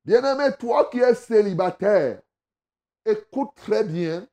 Bien-aimé, 0.05 0.49
toi 0.59 0.85
qui 0.91 0.99
es 0.99 1.15
célibataire, 1.15 2.21
écoute 3.07 3.49
très 3.55 3.83
bien. 3.83 4.27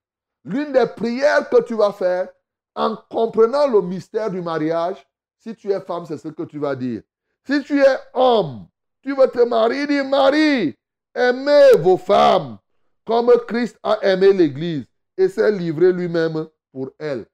L'une 0.44 0.72
des 0.72 0.86
prières 0.86 1.48
que 1.48 1.62
tu 1.62 1.74
vas 1.74 1.92
faire 1.92 2.28
en 2.74 2.96
comprenant 3.10 3.66
le 3.66 3.80
mystère 3.80 4.30
du 4.30 4.42
mariage, 4.42 5.06
si 5.38 5.54
tu 5.54 5.70
es 5.70 5.80
femme, 5.80 6.06
c'est 6.06 6.18
ce 6.18 6.28
que 6.28 6.42
tu 6.42 6.58
vas 6.58 6.74
dire. 6.74 7.02
Si 7.46 7.62
tu 7.62 7.80
es 7.80 7.98
homme, 8.12 8.66
tu 9.02 9.14
veux 9.14 9.28
te 9.28 9.44
marier, 9.44 9.86
dis 9.86 10.02
Marie, 10.02 10.74
aimez 11.14 11.72
vos 11.78 11.96
femmes 11.96 12.58
comme 13.06 13.30
Christ 13.46 13.78
a 13.82 13.98
aimé 14.02 14.32
l'Église 14.32 14.86
et 15.16 15.28
s'est 15.28 15.52
livré 15.52 15.92
lui-même 15.92 16.48
pour 16.72 16.90
elle. 16.98 17.26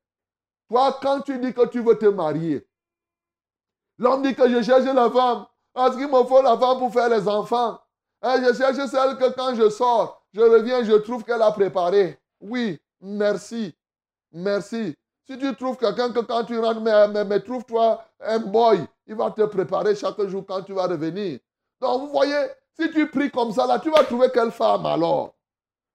Toi, 0.69 0.99
quand 1.01 1.21
tu 1.21 1.39
dis 1.39 1.55
que 1.55 1.67
tu 1.67 1.81
veux 1.81 1.97
te 1.97 2.07
marier, 2.07 2.67
l'homme 3.99 4.23
dit 4.23 4.35
que 4.35 4.49
je 4.49 4.63
cherche 4.63 4.85
la 4.85 5.11
femme 5.11 5.47
parce 5.73 5.97
qu'il 5.97 6.09
me 6.09 6.25
faut 6.25 6.43
la 6.43 6.59
femme 6.59 6.79
pour 6.79 6.93
faire 6.93 7.09
les 7.09 7.27
enfants? 7.29 7.81
Et 8.23 8.45
je 8.45 8.53
cherche 8.55 8.91
celle 8.91 9.17
que 9.17 9.33
quand 9.35 9.55
je 9.55 9.71
sors, 9.71 10.20
je 10.33 10.41
reviens, 10.41 10.85
je 10.85 10.93
trouve 10.93 11.25
qu'elle 11.25 11.43
a 11.43 11.51
préparé. 11.53 12.19
Oui, 12.41 12.79
merci. 13.01 13.75
Merci. 14.33 14.95
Si 15.27 15.39
tu 15.39 15.55
trouves 15.57 15.77
quelqu'un 15.77 16.13
que 16.13 16.21
quand 16.21 16.45
tu 16.45 16.59
rentres, 16.59 16.81
mais, 16.81 17.41
trouve-toi 17.41 18.05
un 18.21 18.39
boy, 18.39 18.81
il 19.07 19.15
va 19.15 19.31
te 19.31 19.43
préparer 19.43 19.95
chaque 19.95 20.21
jour 20.27 20.45
quand 20.47 20.63
tu 20.63 20.73
vas 20.73 20.87
revenir. 20.87 21.39
Donc, 21.81 22.01
vous 22.01 22.09
voyez, 22.09 22.47
si 22.79 22.91
tu 22.91 23.09
pries 23.09 23.31
comme 23.31 23.53
ça, 23.53 23.67
là, 23.67 23.79
tu 23.79 23.91
vas 23.91 24.05
trouver 24.05 24.29
quelle 24.33 24.51
femme 24.51 24.87
alors 24.87 25.35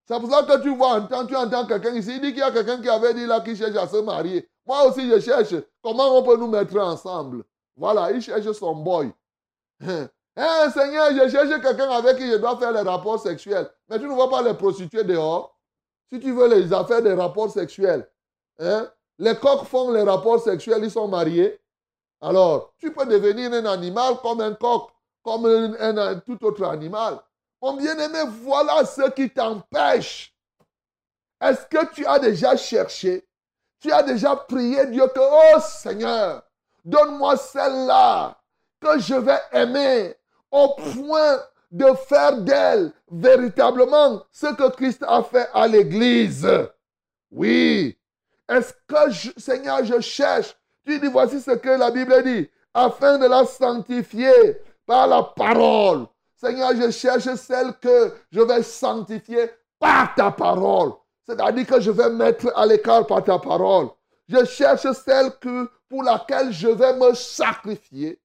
C'est 0.08 0.20
pour 0.20 0.30
ça 0.30 0.44
que 0.44 0.62
tu 0.62 0.76
vois, 0.76 1.02
tu 1.28 1.36
entends 1.36 1.66
quelqu'un 1.66 1.94
ici, 1.96 2.16
il 2.16 2.22
dit 2.22 2.30
qu'il 2.30 2.40
y 2.40 2.42
a 2.44 2.52
quelqu'un 2.52 2.82
qui 2.82 2.90
avait 2.90 3.14
dit 3.14 3.26
là 3.26 3.42
qu'il 3.42 3.58
cherche 3.58 3.76
à 3.76 3.88
se 3.88 3.98
marier. 3.98 4.48
Moi 4.66 4.86
aussi, 4.88 5.10
je 5.10 5.20
cherche. 5.20 5.56
Comment 5.82 6.18
on 6.18 6.24
peut 6.24 6.38
nous 6.38 6.48
mettre 6.48 6.78
ensemble? 6.78 7.44
Voilà, 7.76 8.12
il 8.12 8.22
cherche 8.22 8.52
son 8.54 8.76
boy. 8.76 9.12
Hein, 10.38 10.70
Seigneur, 10.72 11.12
je 11.12 11.30
cherche 11.30 11.62
quelqu'un 11.62 11.90
avec 11.90 12.18
qui 12.18 12.30
je 12.30 12.36
dois 12.36 12.58
faire 12.58 12.72
les 12.74 12.82
rapports 12.82 13.20
sexuels. 13.20 13.70
Mais 13.88 13.98
tu 14.00 14.06
ne 14.06 14.14
vois 14.14 14.30
pas 14.30 14.42
les 14.42 14.54
prostituées 14.54 15.04
dehors. 15.06 15.58
Si 16.12 16.20
tu 16.20 16.32
veux 16.34 16.48
les 16.48 16.72
affaires 16.74 17.02
des 17.02 17.14
rapports 17.14 17.50
sexuels, 17.50 18.08
hein, 18.60 18.90
les 19.18 19.36
coqs 19.36 19.66
font 19.66 19.92
les 19.92 20.04
rapports 20.04 20.42
sexuels, 20.42 20.84
ils 20.84 20.92
sont 20.92 21.08
mariés. 21.08 21.60
Alors, 22.22 22.74
tu 22.78 22.92
peux 22.92 23.06
devenir 23.06 23.52
un 23.54 23.66
animal 23.66 24.18
comme 24.22 24.42
un 24.42 24.54
coq, 24.54 24.90
comme 25.24 25.46
un, 25.46 26.20
tout 26.20 26.44
autre 26.46 26.66
animal. 26.66 27.20
Mon 27.62 27.74
bien-aimé, 27.74 28.20
voilà 28.42 28.86
ce 28.86 29.10
qui 29.12 29.30
t'empêche. 29.30 30.36
Est-ce 31.42 31.66
que 31.66 31.94
tu 31.94 32.06
as 32.06 32.20
déjà 32.20 32.56
cherché? 32.56 33.28
Tu 33.80 33.92
as 33.92 34.04
déjà 34.04 34.36
prié 34.36 34.86
Dieu 34.88 35.08
que, 35.08 35.20
oh 35.20 35.60
Seigneur, 35.62 36.44
donne-moi 36.84 37.38
celle-là 37.38 38.38
que 38.80 39.00
je 39.00 39.16
vais 39.16 39.40
aimer 39.52 40.16
au 40.56 40.70
point 40.70 41.40
de 41.70 41.86
faire 42.08 42.38
d'elle 42.38 42.94
véritablement 43.12 44.24
ce 44.32 44.48
que 44.56 44.70
Christ 44.72 45.04
a 45.06 45.22
fait 45.22 45.50
à 45.54 45.68
l'Église. 45.68 46.48
Oui. 47.30 47.98
Est-ce 48.48 48.74
que, 48.88 49.40
Seigneur, 49.40 49.84
je 49.84 50.00
cherche? 50.00 50.56
Tu 50.86 51.00
dis, 51.00 51.08
voici 51.08 51.42
ce 51.42 51.52
que 51.52 51.70
la 51.70 51.92
Bible 51.92 52.24
dit, 52.24 52.50
afin 52.74 53.18
de 53.18 53.26
la 53.26 53.46
sanctifier 53.46 54.62
par 54.86 55.08
la 55.08 55.24
parole. 55.24 56.06
Seigneur, 56.36 56.72
je 56.76 56.92
cherche 56.92 57.34
celle 57.36 57.74
que 57.74 58.14
je 58.32 58.40
vais 58.40 58.64
sanctifier 58.64 59.50
par 59.80 60.14
ta 60.16 60.32
parole. 60.32 60.94
C'est-à-dire 61.26 61.66
que 61.66 61.82
je 61.82 61.92
vais 61.92 62.10
mettre 62.10 62.54
à 62.56 62.66
l'écart 62.66 63.06
par 63.08 63.24
ta 63.24 63.40
parole. 63.40 63.90
Je 64.30 64.46
cherche 64.46 64.88
celle 64.94 65.32
pour 65.90 66.04
laquelle 66.04 66.52
je 66.54 66.68
vais 66.68 66.96
me 66.96 67.14
sacrifier, 67.14 68.22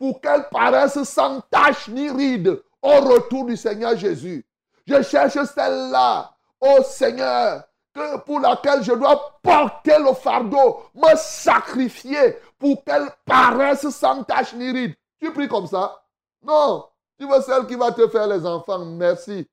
pour 0.00 0.18
qu'elle 0.22 0.48
paraisse 0.50 1.02
sans 1.02 1.42
tache 1.50 1.88
ni 1.88 2.10
ride 2.10 2.58
au 2.80 2.88
retour 2.88 3.44
du 3.44 3.54
Seigneur 3.54 3.94
Jésus. 3.98 4.46
Je 4.86 5.02
cherche 5.02 5.34
celle-là, 5.54 6.32
ô 6.58 6.82
Seigneur, 6.82 7.64
que 7.94 8.18
pour 8.20 8.40
laquelle 8.40 8.82
je 8.82 8.92
dois 8.92 9.38
porter 9.42 9.98
le 9.98 10.14
fardeau, 10.14 10.84
me 10.94 11.14
sacrifier 11.16 12.38
pour 12.58 12.82
qu'elle 12.82 13.08
paraisse 13.26 13.90
sans 13.90 14.24
tache 14.24 14.54
ni 14.54 14.70
ride. 14.70 14.94
Tu 15.20 15.30
pries 15.34 15.48
comme 15.48 15.66
ça? 15.66 16.02
Non. 16.42 16.86
Tu 17.18 17.28
veux 17.28 17.42
celle 17.42 17.66
qui 17.66 17.74
va 17.74 17.92
te 17.92 18.08
faire 18.08 18.26
les 18.26 18.46
enfants? 18.46 18.78
Merci. 18.78 19.46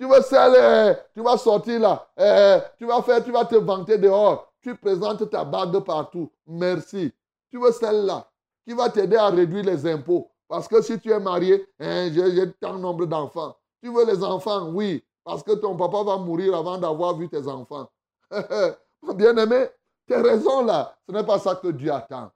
Tu 0.00 0.04
veux 0.04 0.20
celle, 0.22 0.54
euh, 0.56 0.94
tu 1.14 1.22
vas 1.22 1.38
sortir 1.38 1.78
là, 1.78 2.08
euh, 2.18 2.60
tu 2.76 2.86
vas 2.86 3.00
faire, 3.02 3.22
tu 3.22 3.30
vas 3.30 3.44
te 3.44 3.54
vanter 3.54 3.98
dehors. 3.98 4.52
Tu 4.60 4.74
présentes 4.74 5.30
ta 5.30 5.44
bague 5.44 5.78
partout. 5.78 6.32
Merci. 6.44 7.12
Tu 7.48 7.58
veux 7.60 7.70
celle-là? 7.70 8.26
Qui 8.66 8.74
va 8.74 8.90
t'aider 8.90 9.16
à 9.16 9.28
réduire 9.28 9.64
les 9.64 9.86
impôts. 9.86 10.30
Parce 10.48 10.68
que 10.68 10.82
si 10.82 10.98
tu 11.00 11.10
es 11.10 11.20
marié, 11.20 11.66
hein, 11.78 12.10
j'ai 12.12 12.52
tant 12.54 12.78
nombre 12.78 13.06
d'enfants. 13.06 13.56
Tu 13.82 13.92
veux 13.92 14.04
les 14.04 14.22
enfants, 14.22 14.70
oui, 14.70 15.04
parce 15.24 15.42
que 15.42 15.52
ton 15.52 15.76
papa 15.76 16.02
va 16.02 16.16
mourir 16.18 16.54
avant 16.56 16.78
d'avoir 16.78 17.16
vu 17.16 17.28
tes 17.28 17.46
enfants. 17.46 17.88
Bien-aimé, 19.14 19.68
tes 20.06 20.16
raisons 20.16 20.64
là, 20.64 20.96
ce 21.06 21.12
n'est 21.12 21.24
pas 21.24 21.38
ça 21.38 21.56
que 21.56 21.68
Dieu 21.68 21.92
attend. 21.92 22.30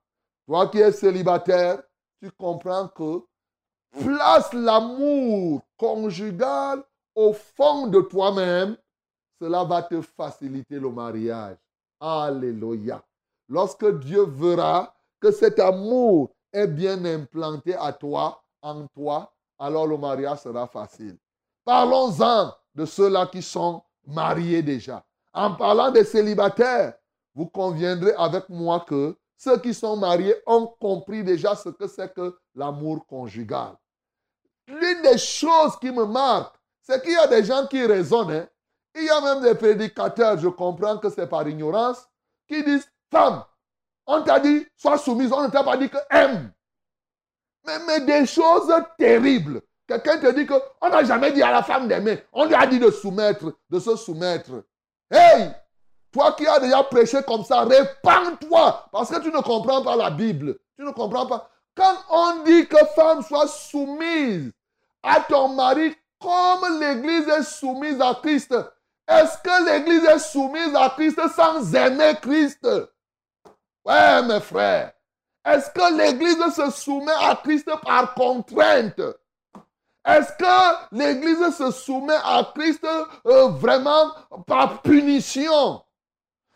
Toi 0.46 0.68
qui 0.68 0.78
es 0.78 0.92
célibataire, 0.92 1.82
tu 2.20 2.30
comprends 2.32 2.88
que 2.88 3.22
place 3.99 4.52
l'amour 4.52 5.62
conjugal 5.76 6.82
au 7.14 7.32
fond 7.32 7.87
de 7.88 8.00
toi-même, 8.00 8.76
cela 9.40 9.64
va 9.64 9.82
te 9.82 10.00
faciliter 10.00 10.78
le 10.78 10.90
mariage. 10.90 11.56
Alléluia. 11.99 13.02
Lorsque 13.49 13.99
Dieu 13.99 14.25
verra 14.26 14.94
que 15.21 15.31
cet 15.31 15.59
amour 15.59 16.31
est 16.53 16.67
bien 16.67 17.05
implanté 17.05 17.75
à 17.75 17.93
toi, 17.93 18.43
en 18.62 18.87
toi, 18.89 19.33
alors 19.59 19.87
le 19.87 19.97
mariage 19.97 20.41
sera 20.41 20.67
facile. 20.67 21.17
Parlons-en 21.65 22.53
de 22.75 22.85
ceux-là 22.85 23.27
qui 23.27 23.43
sont 23.43 23.83
mariés 24.07 24.62
déjà. 24.62 25.05
En 25.33 25.55
parlant 25.55 25.91
des 25.91 26.05
célibataires, 26.05 26.95
vous 27.35 27.47
conviendrez 27.47 28.12
avec 28.17 28.49
moi 28.49 28.81
que 28.81 29.17
ceux 29.37 29.59
qui 29.59 29.73
sont 29.73 29.97
mariés 29.97 30.35
ont 30.47 30.67
compris 30.81 31.23
déjà 31.23 31.55
ce 31.55 31.69
que 31.69 31.87
c'est 31.87 32.12
que 32.12 32.37
l'amour 32.55 33.07
conjugal. 33.07 33.77
L'une 34.67 35.03
des 35.03 35.19
choses 35.19 35.79
qui 35.81 35.91
me 35.91 36.05
marque, 36.05 36.55
c'est 36.83 37.03
qu'il 37.03 37.12
y 37.12 37.17
a 37.17 37.27
des 37.27 37.45
gens 37.45 37.67
qui 37.67 37.85
raisonnent. 37.85 38.31
Hein. 38.31 38.49
Il 38.95 39.05
y 39.05 39.09
a 39.09 39.21
même 39.21 39.43
des 39.43 39.55
prédicateurs, 39.55 40.39
je 40.39 40.49
comprends 40.49 40.99
que 40.99 41.09
c'est 41.09 41.27
par 41.27 41.49
ignorance, 41.49 42.07
qui 42.49 42.62
disent, 42.65 42.89
femme, 43.11 43.45
on 44.07 44.23
t'a 44.23 44.40
dit, 44.40 44.66
sois 44.76 44.99
soumise, 44.99 45.33
on 45.33 45.42
ne 45.42 45.49
t'a 45.49 45.62
pas 45.62 45.76
dit 45.76 45.88
que 45.88 45.99
aime. 46.11 46.52
Mais, 47.66 48.00
des 48.00 48.26
choses 48.26 48.73
terribles. 48.99 49.61
Quelqu'un 49.87 50.19
te 50.19 50.33
dit 50.33 50.47
qu'on 50.47 50.88
n'a 50.88 51.04
jamais 51.04 51.33
dit 51.33 51.42
à 51.42 51.50
la 51.50 51.63
femme 51.63 51.89
d'aimer. 51.89 52.23
On 52.32 52.45
lui 52.45 52.54
a 52.54 52.67
dit 52.67 52.78
de 52.78 52.91
soumettre, 52.91 53.52
de 53.69 53.78
se 53.78 53.97
soumettre. 53.97 54.65
Hey! 55.10 55.50
Toi 56.13 56.32
qui 56.32 56.47
as 56.47 56.58
déjà 56.58 56.82
prêché 56.82 57.23
comme 57.26 57.45
ça, 57.45 57.63
répands-toi. 57.63 58.89
Parce 58.91 59.10
que 59.10 59.21
tu 59.21 59.30
ne 59.30 59.41
comprends 59.41 59.82
pas 59.82 59.97
la 59.97 60.10
Bible. 60.10 60.58
Tu 60.76 60.84
ne 60.84 60.91
comprends 60.91 61.26
pas. 61.26 61.49
Quand 61.76 61.97
on 62.10 62.43
dit 62.45 62.67
que 62.67 62.78
femme 62.95 63.23
soit 63.23 63.49
soumise 63.49 64.52
à 65.02 65.21
ton 65.21 65.49
mari 65.49 65.95
comme 66.21 66.80
l'Église 66.80 67.28
est 67.28 67.43
soumise 67.43 68.00
à 68.00 68.19
Christ, 68.21 68.54
est-ce 69.08 69.39
que 69.39 69.67
l'Église 69.67 70.04
est 70.04 70.19
soumise 70.19 70.75
à 70.75 70.91
Christ 70.91 71.21
sans 71.34 71.75
aimer 71.75 72.15
Christ? 72.21 72.67
Ouais, 73.84 74.23
mes 74.23 74.40
frères. 74.40 74.93
Est-ce 75.45 75.71
que 75.71 75.97
l'Église 75.97 76.54
se 76.54 76.71
soumet 76.71 77.12
à 77.19 77.34
Christ 77.43 77.71
par 77.82 78.14
contrainte? 78.14 79.00
Est-ce 80.04 80.32
que 80.38 80.97
l'Église 80.97 81.56
se 81.56 81.71
soumet 81.71 82.19
à 82.25 82.50
Christ 82.54 82.86
euh, 83.26 83.49
vraiment 83.49 84.12
par 84.47 84.82
punition? 84.82 85.82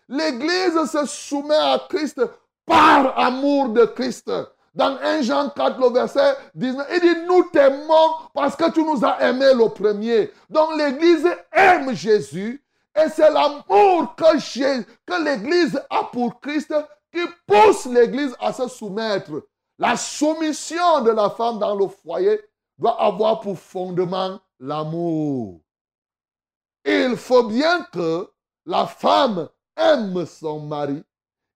L'Église 0.09 0.85
se 0.91 1.07
soumet 1.07 1.55
à 1.55 1.81
Christ 1.89 2.21
par 2.67 3.19
amour 3.19 3.71
de 3.71 3.85
Christ. 3.85 4.31
Dans 4.75 4.99
1 4.99 5.23
Jean 5.23 5.51
4, 5.51 5.79
le 5.79 5.93
verset 5.93 6.37
19, 6.55 6.87
il 6.95 7.01
dit, 7.01 7.21
nous 7.27 7.45
t'aimons 7.45 8.15
parce 8.35 8.57
que 8.57 8.71
tu 8.71 8.83
nous 8.83 9.05
as 9.05 9.21
aimés 9.23 9.55
le 9.55 9.69
premier. 9.69 10.33
Donc 10.51 10.77
l'Église 10.77 11.29
aime 11.53 11.95
Jésus 11.95 12.63
et 12.97 13.09
c'est 13.09 13.31
l'amour 13.31 14.15
que, 14.17 14.37
que 14.37 15.25
l'Église 15.25 15.81
a 15.91 16.05
pour 16.05 16.41
Christ 16.41 16.75
qui 17.15 17.27
pousse 17.47 17.87
l'Église 17.87 18.37
à 18.41 18.53
se 18.53 18.69
soumettre. 18.69 19.47
La 19.79 19.97
soumission 19.97 21.03
de 21.03 21.11
la 21.11 21.31
femme 21.31 21.59
dans 21.59 21.75
le 21.75 21.89
foyer 21.89 22.41
doit 22.79 23.01
avoir 23.01 23.41
pour 23.41 23.59
fondement 23.59 24.39
l'amour. 24.61 25.61
Il 26.85 27.17
faut 27.17 27.45
bien 27.45 27.85
que 27.93 28.31
la 28.67 28.87
femme 28.87 29.49
aime 29.77 30.27
son 30.27 30.61
mari 30.61 31.03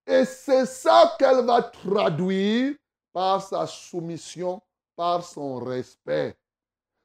et 0.07 0.25
c'est 0.25 0.67
ça 0.67 1.15
qu'elle 1.19 1.45
va 1.45 1.63
traduire 1.63 2.75
par 3.13 3.43
sa 3.43 3.67
soumission, 3.67 4.63
par 4.97 5.23
son 5.23 5.57
respect. 5.57 6.37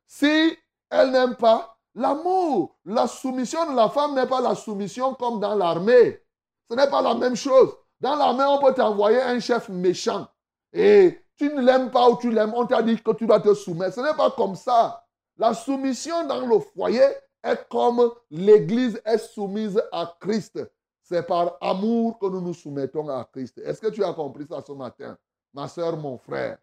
Si 0.08 0.58
elle 0.90 1.12
n'aime 1.12 1.36
pas 1.36 1.78
l'amour, 1.96 2.78
la 2.86 3.08
soumission 3.08 3.70
de 3.70 3.76
la 3.76 3.90
femme 3.90 4.16
n'est 4.16 4.28
pas 4.28 4.42
la 4.42 4.56
soumission 4.56 5.16
comme 5.16 5.40
dans 5.40 5.56
l'armée. 5.56 6.22
Ce 6.70 6.76
n'est 6.76 6.90
pas 6.90 7.02
la 7.02 7.14
même 7.14 7.36
chose. 7.36 7.76
Dans 8.04 8.18
l'armée, 8.18 8.44
on 8.44 8.60
peut 8.60 8.74
t'envoyer 8.74 9.22
un 9.22 9.40
chef 9.40 9.70
méchant. 9.70 10.28
Et 10.74 11.22
tu 11.38 11.46
ne 11.46 11.62
l'aimes 11.62 11.90
pas 11.90 12.10
ou 12.10 12.18
tu 12.18 12.30
l'aimes, 12.30 12.54
on 12.54 12.66
t'a 12.66 12.82
dit 12.82 13.02
que 13.02 13.12
tu 13.12 13.26
dois 13.26 13.40
te 13.40 13.54
soumettre. 13.54 13.96
Ce 13.96 14.02
n'est 14.02 14.14
pas 14.14 14.30
comme 14.32 14.56
ça. 14.56 15.06
La 15.38 15.54
soumission 15.54 16.28
dans 16.28 16.46
le 16.46 16.60
foyer 16.60 17.08
est 17.42 17.70
comme 17.70 18.12
l'Église 18.30 19.02
est 19.06 19.18
soumise 19.18 19.82
à 19.94 20.18
Christ. 20.20 20.60
C'est 21.02 21.26
par 21.26 21.56
amour 21.62 22.20
que 22.20 22.26
nous 22.26 22.42
nous 22.42 22.54
soumettons 22.54 23.08
à 23.08 23.24
Christ. 23.32 23.58
Est-ce 23.60 23.80
que 23.80 23.88
tu 23.88 24.04
as 24.04 24.12
compris 24.12 24.46
ça 24.50 24.62
ce 24.68 24.74
matin? 24.74 25.18
ma 25.54 25.70
soeur, 25.70 25.96
mon 25.96 26.18
frère, 26.18 26.58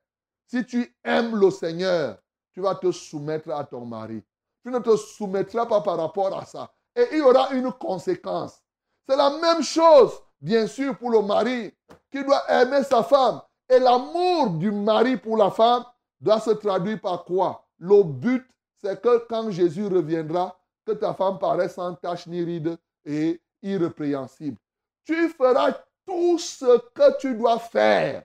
si 0.47 0.67
tu 0.67 0.95
aimes 1.03 1.37
le 1.37 1.51
Seigneur, 1.51 2.19
tu 2.53 2.61
vas 2.61 2.75
te 2.75 2.93
soumettre 2.93 3.51
à 3.51 3.65
ton 3.65 3.87
mari. 3.87 4.23
Tu 4.63 4.71
ne 4.71 4.79
te 4.79 4.95
soumettras 4.95 5.65
pas 5.65 5.81
par 5.81 5.97
rapport 5.97 6.37
à 6.37 6.45
ça. 6.45 6.71
Et 6.95 7.07
il 7.13 7.19
y 7.19 7.23
aura 7.23 7.55
une 7.55 7.73
conséquence. 7.73 8.61
C'est 9.09 9.17
la 9.17 9.31
même 9.39 9.63
chose, 9.63 10.21
bien 10.41 10.67
sûr, 10.67 10.97
pour 10.97 11.11
le 11.11 11.23
mari 11.23 11.73
qui 12.11 12.25
doit 12.25 12.51
aimer 12.51 12.83
sa 12.83 13.03
femme. 13.03 13.41
Et 13.69 13.79
l'amour 13.79 14.51
du 14.51 14.71
mari 14.73 15.17
pour 15.17 15.37
la 15.37 15.51
femme 15.51 15.85
doit 16.21 16.41
se 16.41 16.51
traduire 16.51 17.01
par 17.01 17.25
quoi? 17.25 17.67
Le 17.79 18.03
but, 18.03 18.47
c'est 18.83 19.01
que 19.01 19.27
quand 19.29 19.51
Jésus 19.51 19.87
reviendra, 19.87 20.59
que 20.85 20.93
ta 20.93 21.15
femme 21.15 21.39
paraisse 21.39 21.75
sans 21.75 21.95
tache 21.95 22.27
ni 22.27 22.43
ride 22.43 22.77
et 23.05 23.41
irrépréhensible. 23.63 24.59
Tu 25.05 25.29
feras 25.29 25.73
tout 26.07 26.39
ce 26.39 26.79
que 26.95 27.19
tu 27.19 27.35
dois 27.35 27.59
faire 27.59 28.25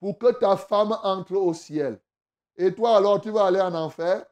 pour 0.00 0.18
que 0.18 0.32
ta 0.32 0.56
femme 0.56 0.96
entre 1.02 1.34
au 1.34 1.52
ciel. 1.52 2.00
Et 2.56 2.74
toi 2.74 2.96
alors, 2.96 3.20
tu 3.20 3.30
vas 3.30 3.46
aller 3.46 3.60
en 3.60 3.74
enfer. 3.74 4.24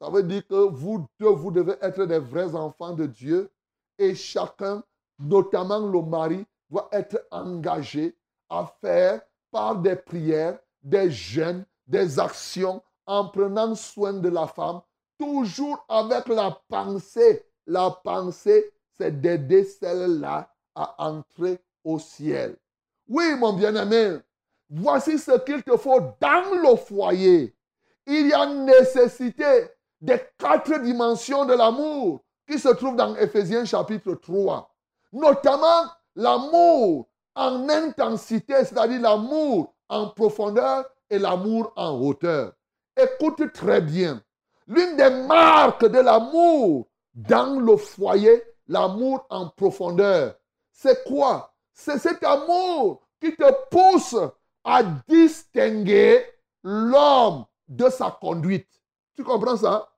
Ça 0.00 0.10
veut 0.10 0.22
dire 0.22 0.46
que 0.46 0.54
vous 0.54 1.06
deux, 1.20 1.28
vous 1.28 1.50
devez 1.50 1.76
être 1.80 2.04
des 2.04 2.18
vrais 2.18 2.54
enfants 2.54 2.92
de 2.92 3.06
Dieu. 3.06 3.50
Et 3.98 4.14
chacun, 4.14 4.82
notamment 5.24 5.80
le 5.80 6.02
mari, 6.02 6.44
doit 6.70 6.88
être 6.92 7.26
engagé 7.30 8.16
à 8.48 8.66
faire 8.80 9.20
par 9.50 9.76
des 9.76 9.96
prières, 9.96 10.58
des 10.82 11.10
jeûnes, 11.10 11.64
des 11.86 12.18
actions, 12.18 12.82
en 13.06 13.28
prenant 13.28 13.74
soin 13.74 14.14
de 14.14 14.28
la 14.28 14.46
femme, 14.46 14.80
toujours 15.18 15.84
avec 15.88 16.28
la 16.28 16.58
pensée. 16.68 17.44
La 17.66 17.90
pensée, 17.90 18.72
c'est 18.96 19.20
d'aider 19.20 19.64
celle-là 19.64 20.50
à 20.74 21.06
entrer 21.06 21.60
au 21.84 21.98
ciel. 21.98 22.56
Oui, 23.08 23.36
mon 23.38 23.52
bien-aimé, 23.52 24.18
Voici 24.70 25.18
ce 25.18 25.38
qu'il 25.44 25.62
te 25.62 25.76
faut 25.76 26.00
dans 26.20 26.54
le 26.62 26.76
foyer. 26.76 27.54
Il 28.06 28.28
y 28.28 28.32
a 28.32 28.46
nécessité 28.46 29.68
des 30.00 30.20
quatre 30.38 30.80
dimensions 30.80 31.44
de 31.44 31.54
l'amour 31.54 32.24
qui 32.48 32.58
se 32.58 32.68
trouvent 32.68 32.96
dans 32.96 33.14
Ephésiens 33.16 33.64
chapitre 33.64 34.14
3. 34.14 34.73
Notamment 35.14 35.84
l'amour 36.16 37.08
en 37.36 37.68
intensité, 37.68 38.64
c'est-à-dire 38.64 39.00
l'amour 39.00 39.72
en 39.88 40.08
profondeur 40.08 40.84
et 41.08 41.20
l'amour 41.20 41.72
en 41.76 41.92
hauteur. 42.00 42.52
Écoute 42.96 43.52
très 43.52 43.80
bien. 43.80 44.20
L'une 44.66 44.96
des 44.96 45.10
marques 45.10 45.86
de 45.86 46.00
l'amour 46.00 46.88
dans 47.14 47.60
le 47.60 47.76
foyer, 47.76 48.42
l'amour 48.66 49.24
en 49.30 49.50
profondeur, 49.50 50.34
c'est 50.72 51.04
quoi? 51.04 51.54
C'est 51.72 51.98
cet 51.98 52.24
amour 52.24 53.02
qui 53.20 53.36
te 53.36 53.68
pousse 53.70 54.16
à 54.64 54.82
distinguer 55.06 56.24
l'homme 56.64 57.44
de 57.68 57.88
sa 57.88 58.10
conduite. 58.10 58.68
Tu 59.14 59.22
comprends 59.22 59.56
ça? 59.56 59.88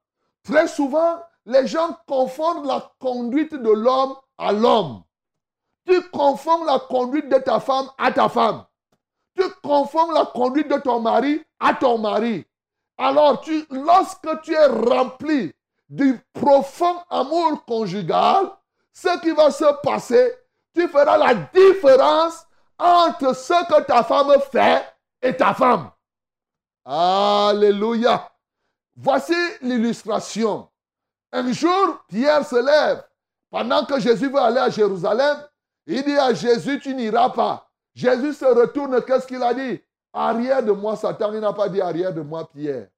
Très 0.42 0.68
souvent, 0.68 1.22
les 1.46 1.66
gens 1.66 1.96
confondent 2.06 2.66
la 2.66 2.92
conduite 2.98 3.54
de 3.54 3.70
l'homme 3.70 4.14
à 4.36 4.52
l'homme. 4.52 5.02
Tu 5.86 6.02
confonds 6.10 6.64
la 6.64 6.78
conduite 6.78 7.28
de 7.28 7.38
ta 7.38 7.60
femme 7.60 7.88
à 7.96 8.10
ta 8.10 8.28
femme. 8.28 8.64
Tu 9.36 9.44
confonds 9.62 10.10
la 10.10 10.26
conduite 10.26 10.68
de 10.68 10.78
ton 10.78 11.00
mari 11.00 11.42
à 11.60 11.74
ton 11.74 11.98
mari. 11.98 12.44
Alors, 12.98 13.44
lorsque 13.70 14.40
tu 14.42 14.54
es 14.54 14.66
rempli 14.66 15.52
du 15.88 16.18
profond 16.32 17.02
amour 17.10 17.64
conjugal, 17.64 18.50
ce 18.92 19.20
qui 19.20 19.30
va 19.30 19.50
se 19.50 19.80
passer, 19.82 20.34
tu 20.74 20.88
feras 20.88 21.18
la 21.18 21.34
différence 21.34 22.46
entre 22.78 23.34
ce 23.34 23.66
que 23.68 23.82
ta 23.82 24.02
femme 24.02 24.32
fait 24.50 24.84
et 25.22 25.36
ta 25.36 25.54
femme. 25.54 25.90
Alléluia. 26.84 28.30
Voici 28.96 29.34
l'illustration. 29.60 30.68
Un 31.32 31.52
jour, 31.52 31.98
Pierre 32.08 32.46
se 32.46 32.56
lève. 32.56 33.04
Pendant 33.50 33.84
que 33.84 34.00
Jésus 34.00 34.28
veut 34.28 34.40
aller 34.40 34.58
à 34.58 34.70
Jérusalem, 34.70 35.36
il 35.86 36.02
dit 36.02 36.16
à 36.16 36.34
Jésus, 36.34 36.80
tu 36.80 36.94
n'iras 36.94 37.30
pas. 37.30 37.68
Jésus 37.94 38.34
se 38.34 38.44
retourne, 38.44 39.02
qu'est-ce 39.04 39.26
qu'il 39.26 39.42
a 39.42 39.54
dit? 39.54 39.80
Arrière 40.12 40.62
de 40.62 40.72
moi, 40.72 40.96
Satan, 40.96 41.32
il 41.32 41.40
n'a 41.40 41.52
pas 41.52 41.68
dit 41.68 41.80
arrière 41.80 42.12
de 42.12 42.22
moi, 42.22 42.48
Pierre. 42.52 42.88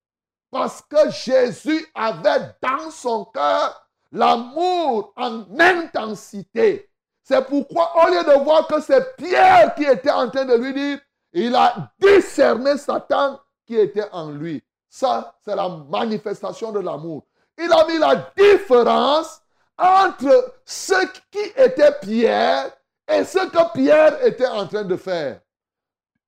Parce 0.51 0.83
que 0.83 1.11
Jésus 1.11 1.87
avait 1.95 2.55
dans 2.63 2.91
son 2.91 3.25
cœur 3.27 3.89
l'amour 4.11 5.13
en 5.17 5.45
intensité. 5.59 6.91
C'est 7.23 7.45
pourquoi, 7.47 7.93
au 8.05 8.09
lieu 8.09 8.25
de 8.25 8.43
voir 8.43 8.67
que 8.67 8.81
c'est 8.81 9.17
Pierre 9.17 9.75
qui 9.75 9.85
était 9.85 10.11
en 10.11 10.31
train 10.31 10.47
de 10.47 10.55
lui 10.55 10.73
dire, 10.73 10.99
il 11.33 11.55
a 11.55 11.93
discerné 12.01 12.79
Satan 12.79 13.39
qui 13.67 13.77
était 13.77 14.09
en 14.13 14.31
lui. 14.31 14.65
Ça, 14.89 15.37
c'est 15.45 15.55
la 15.55 15.69
manifestation 15.69 16.73
de 16.73 16.81
l'amour. 16.81 17.27
Il 17.59 17.71
a 17.71 17.87
mis 17.87 17.99
la 17.99 18.31
différence 18.37 19.43
entre 19.77 20.55
ce 20.65 20.95
qui 21.31 21.53
était 21.57 21.93
Pierre 22.01 22.73
et 23.09 23.25
ce 23.25 23.39
que 23.39 23.73
Pierre 23.73 24.25
était 24.25 24.47
en 24.47 24.67
train 24.67 24.85
de 24.85 24.97
faire. 24.97 25.41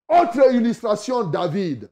Autre 0.08 0.52
illustration, 0.52 1.24
David. 1.24 1.90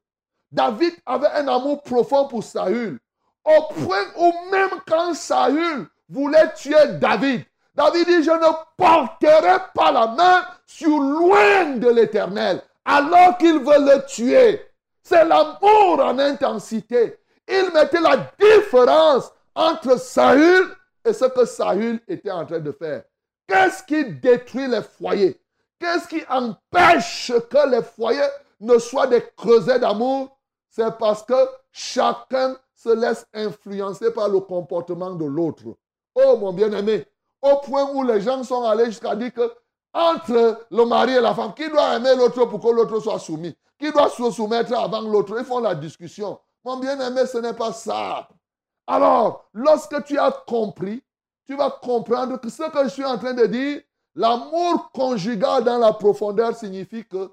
David 0.51 0.95
avait 1.05 1.29
un 1.29 1.49
amour 1.49 1.83
profond 1.83 2.27
pour 2.27 2.43
Saül. 2.43 2.99
Au 3.45 3.73
point 3.75 4.05
où 4.17 4.33
même 4.51 4.81
quand 4.87 5.15
Saül 5.15 5.87
voulait 6.09 6.53
tuer 6.55 6.95
David, 7.01 7.45
David 7.75 8.07
dit, 8.07 8.23
je 8.25 8.31
ne 8.31 8.53
porterai 8.77 9.59
pas 9.75 9.93
la 9.93 10.09
main 10.09 10.45
sur 10.67 10.99
loin 10.99 11.77
de 11.77 11.89
l'Éternel, 11.91 12.61
alors 12.85 13.39
qu'il 13.39 13.59
veut 13.59 13.79
le 13.79 14.05
tuer. 14.07 14.67
C'est 15.03 15.25
l'amour 15.25 16.01
en 16.01 16.19
intensité. 16.19 17.21
Il 17.47 17.71
mettait 17.73 18.01
la 18.01 18.33
différence 18.39 19.33
entre 19.55 19.99
Saül 19.99 20.75
et 21.05 21.13
ce 21.13 21.27
que 21.27 21.45
Saül 21.45 22.01
était 22.09 22.31
en 22.31 22.45
train 22.45 22.59
de 22.59 22.73
faire. 22.73 23.05
Qu'est-ce 23.49 23.83
qui 23.83 24.05
détruit 24.05 24.69
les 24.69 24.83
foyers? 24.83 25.41
Qu'est-ce 25.81 26.07
qui 26.07 26.23
empêche 26.29 27.33
que 27.51 27.71
les 27.71 27.83
foyers 27.83 28.29
ne 28.61 28.79
soient 28.79 29.07
des 29.07 29.25
creusets 29.37 29.79
d'amour? 29.79 30.37
C'est 30.69 30.99
parce 30.99 31.23
que 31.23 31.35
chacun 31.73 32.57
se 32.75 32.91
laisse 32.91 33.27
influencer 33.33 34.13
par 34.13 34.29
le 34.29 34.41
comportement 34.41 35.13
de 35.15 35.25
l'autre. 35.25 35.65
Oh 36.15 36.37
mon 36.37 36.53
bien-aimé, 36.53 37.07
au 37.41 37.57
point 37.57 37.91
où 37.93 38.03
les 38.03 38.21
gens 38.21 38.45
sont 38.45 38.63
allés 38.65 38.87
jusqu'à 38.87 39.17
dire 39.17 39.33
que 39.33 39.51
entre 39.95 40.67
le 40.71 40.85
mari 40.85 41.15
et 41.15 41.21
la 41.21 41.35
femme, 41.35 41.55
qui 41.55 41.69
doit 41.69 41.97
aimer 41.97 42.15
l'autre 42.15 42.45
pour 42.45 42.61
que 42.61 42.69
l'autre 42.69 43.01
soit 43.01 43.19
soumis? 43.19 43.57
Qui 43.79 43.91
doit 43.91 44.11
se 44.11 44.31
soumettre 44.31 44.77
avant 44.77 45.01
l'autre? 45.01 45.35
Ils 45.39 45.45
font 45.45 45.61
la 45.61 45.75
discussion. 45.75 46.39
Mon 46.65 46.77
bien-aimé, 46.77 47.25
ce 47.27 47.39
n'est 47.39 47.55
pas 47.55 47.73
ça. 47.73 48.29
Alors, 48.87 49.49
lorsque 49.55 50.05
tu 50.05 50.19
as 50.19 50.33
compris, 50.47 51.03
tu 51.49 51.57
vas 51.57 51.71
comprendre 51.71 52.39
que 52.39 52.51
ce 52.51 52.71
que 52.71 52.85
je 52.85 52.91
suis 52.91 53.05
en 53.05 53.17
train 53.17 53.33
de 53.33 53.47
dire, 53.47 53.81
l'amour 54.15 54.91
conjugal 54.93 55.65
dans 55.65 55.79
la 55.79 55.95
profondeur 55.95 56.55
signifie 56.55 57.07
que 57.07 57.31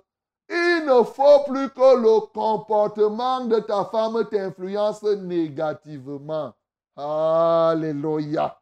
il 0.48 0.86
ne 0.86 1.04
faut 1.04 1.44
plus 1.48 1.70
que 1.72 1.98
le 1.98 2.22
comportement 2.28 3.42
de 3.42 3.60
ta 3.60 3.84
femme 3.86 4.26
t'influence 4.30 5.04
négativement. 5.04 6.54
Alléluia. 6.96 8.58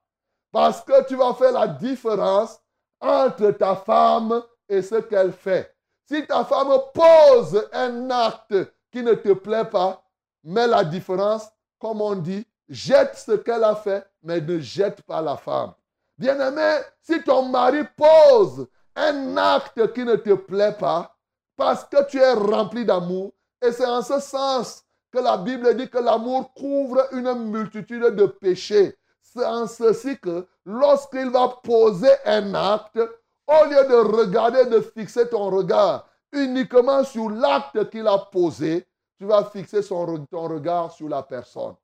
Parce 0.51 0.81
que 0.81 1.05
tu 1.05 1.15
vas 1.15 1.33
faire 1.35 1.51
la 1.51 1.67
différence 1.67 2.59
entre 2.99 3.51
ta 3.51 3.75
femme 3.75 4.41
et 4.67 4.81
ce 4.81 4.95
qu'elle 4.95 5.33
fait. 5.33 5.75
Si 6.09 6.25
ta 6.25 6.45
femme 6.45 6.73
pose 6.93 7.63
un 7.73 8.09
acte 8.09 8.55
qui 8.91 9.03
ne 9.03 9.13
te 9.13 9.33
plaît 9.33 9.65
pas, 9.65 10.03
mets 10.43 10.67
la 10.67 10.83
différence, 10.83 11.47
comme 11.79 12.01
on 12.01 12.15
dit, 12.15 12.47
jette 12.73 13.15
ce 13.15 13.33
qu'elle 13.33 13.63
a 13.63 13.75
fait, 13.75 14.05
mais 14.23 14.41
ne 14.41 14.59
jette 14.59 15.01
pas 15.03 15.21
la 15.21 15.38
femme. 15.38 15.73
Bien-aimé, 16.17 16.79
si 17.01 17.23
ton 17.23 17.43
mari 17.43 17.83
pose 17.95 18.67
un 18.95 19.38
acte 19.38 19.93
qui 19.93 20.03
ne 20.03 20.15
te 20.15 20.33
plaît 20.33 20.75
pas, 20.77 21.15
parce 21.55 21.86
que 21.86 22.03
tu 22.07 22.17
es 22.17 22.33
rempli 22.33 22.86
d'amour, 22.86 23.31
et 23.62 23.71
c'est 23.71 23.86
en 23.86 24.01
ce 24.01 24.19
sens 24.19 24.83
que 25.12 25.19
la 25.19 25.38
Bible 25.38 25.75
dit 25.75 25.89
que 25.89 25.99
l'amour 25.99 26.53
couvre 26.53 27.07
une 27.12 27.33
multitude 27.51 28.03
de 28.15 28.25
péchés. 28.25 28.97
C'est 29.21 29.45
en 29.45 29.67
ceci 29.67 30.17
que 30.19 30.47
lorsqu'il 30.65 31.29
va 31.29 31.59
poser 31.63 32.12
un 32.25 32.53
acte, 32.55 32.99
au 33.47 33.65
lieu 33.65 33.88
de 33.88 34.17
regarder, 34.17 34.65
de 34.65 34.81
fixer 34.81 35.29
ton 35.29 35.49
regard 35.49 36.07
uniquement 36.31 37.03
sur 37.03 37.29
l'acte 37.29 37.89
qu'il 37.89 38.07
a 38.07 38.17
posé, 38.17 38.88
tu 39.19 39.25
vas 39.25 39.43
fixer 39.45 39.81
son, 39.83 40.25
ton 40.25 40.47
regard 40.47 40.91
sur 40.91 41.07
la 41.07 41.21
personne. 41.21 41.75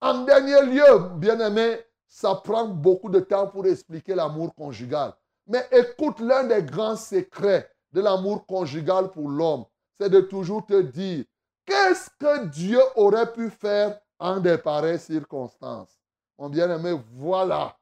En 0.00 0.24
dernier 0.24 0.62
lieu, 0.62 1.08
bien-aimé, 1.16 1.80
ça 2.06 2.34
prend 2.34 2.66
beaucoup 2.66 3.08
de 3.08 3.20
temps 3.20 3.48
pour 3.48 3.66
expliquer 3.66 4.14
l'amour 4.14 4.54
conjugal. 4.54 5.12
Mais 5.46 5.66
écoute, 5.72 6.20
l'un 6.20 6.44
des 6.44 6.62
grands 6.62 6.96
secrets 6.96 7.70
de 7.92 8.00
l'amour 8.00 8.46
conjugal 8.46 9.10
pour 9.10 9.28
l'homme, 9.28 9.64
c'est 9.98 10.10
de 10.10 10.20
toujours 10.20 10.66
te 10.66 10.80
dire, 10.82 11.24
qu'est-ce 11.64 12.10
que 12.18 12.46
Dieu 12.46 12.80
aurait 12.96 13.32
pu 13.32 13.48
faire 13.50 13.98
en 14.18 14.40
de 14.40 14.56
pareilles 14.56 14.98
circonstances? 14.98 15.98
Mon 16.38 16.50
bien-aimé, 16.50 17.00
voilà. 17.14 17.76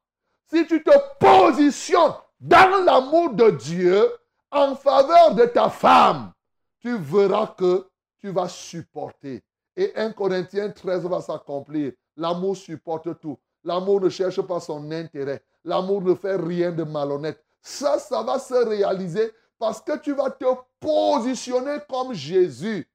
Si 0.46 0.66
tu 0.66 0.82
te 0.82 0.92
positionnes 1.18 2.14
dans 2.38 2.84
l'amour 2.84 3.34
de 3.34 3.50
Dieu 3.50 4.08
en 4.50 4.76
faveur 4.76 5.34
de 5.34 5.46
ta 5.46 5.68
femme, 5.68 6.32
tu 6.80 6.96
verras 6.96 7.48
que 7.58 7.88
tu 8.18 8.30
vas 8.30 8.48
supporter. 8.48 9.42
Et 9.76 9.92
1 9.96 10.12
Corinthiens 10.12 10.70
13 10.70 11.06
va 11.06 11.20
s'accomplir. 11.20 11.92
L'amour 12.16 12.56
supporte 12.56 13.18
tout. 13.20 13.38
L'amour 13.64 14.00
ne 14.00 14.08
cherche 14.08 14.40
pas 14.42 14.60
son 14.60 14.90
intérêt. 14.90 15.42
L'amour 15.64 16.02
ne 16.02 16.14
fait 16.14 16.36
rien 16.36 16.70
de 16.72 16.84
malhonnête. 16.84 17.42
Ça, 17.62 17.98
ça 17.98 18.22
va 18.22 18.38
se 18.38 18.54
réaliser 18.54 19.32
parce 19.58 19.80
que 19.80 19.98
tu 19.98 20.12
vas 20.12 20.30
te 20.30 20.44
positionner 20.78 21.78
comme 21.88 22.12
Jésus. 22.12 22.88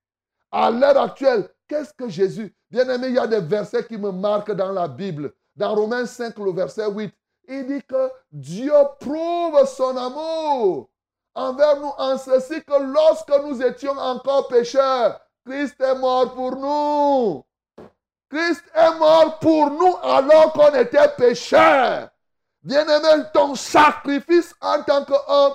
À 0.51 0.69
l'heure 0.69 1.01
actuelle, 1.01 1.49
qu'est-ce 1.67 1.93
que 1.93 2.07
Jésus? 2.07 2.55
Bien 2.69 2.87
aimé, 2.89 3.07
il 3.07 3.15
y 3.15 3.19
a 3.19 3.27
des 3.27 3.39
versets 3.39 3.85
qui 3.85 3.97
me 3.97 4.11
marquent 4.11 4.53
dans 4.53 4.71
la 4.71 4.87
Bible. 4.87 5.33
Dans 5.55 5.73
Romains 5.73 6.05
5, 6.05 6.37
le 6.39 6.51
verset 6.51 6.87
8, 6.89 7.11
il 7.47 7.65
dit 7.65 7.81
que 7.83 8.11
Dieu 8.31 8.71
prouve 8.99 9.65
son 9.65 9.97
amour 9.97 10.89
envers 11.33 11.79
nous 11.79 11.93
en 11.97 12.17
ceci 12.17 12.63
que 12.63 12.81
lorsque 12.93 13.33
nous 13.43 13.61
étions 13.61 13.97
encore 13.97 14.47
pécheurs, 14.47 15.19
Christ 15.45 15.79
est 15.81 15.95
mort 15.95 16.33
pour 16.33 16.55
nous. 16.55 17.43
Christ 18.29 18.63
est 18.75 18.99
mort 18.99 19.39
pour 19.39 19.71
nous 19.71 19.95
alors 20.03 20.53
qu'on 20.53 20.73
était 20.75 21.09
pécheurs. 21.17 22.09
Bien-aimé, 22.61 23.23
ton 23.33 23.55
sacrifice 23.55 24.53
en 24.61 24.83
tant 24.83 25.03
qu'homme 25.03 25.53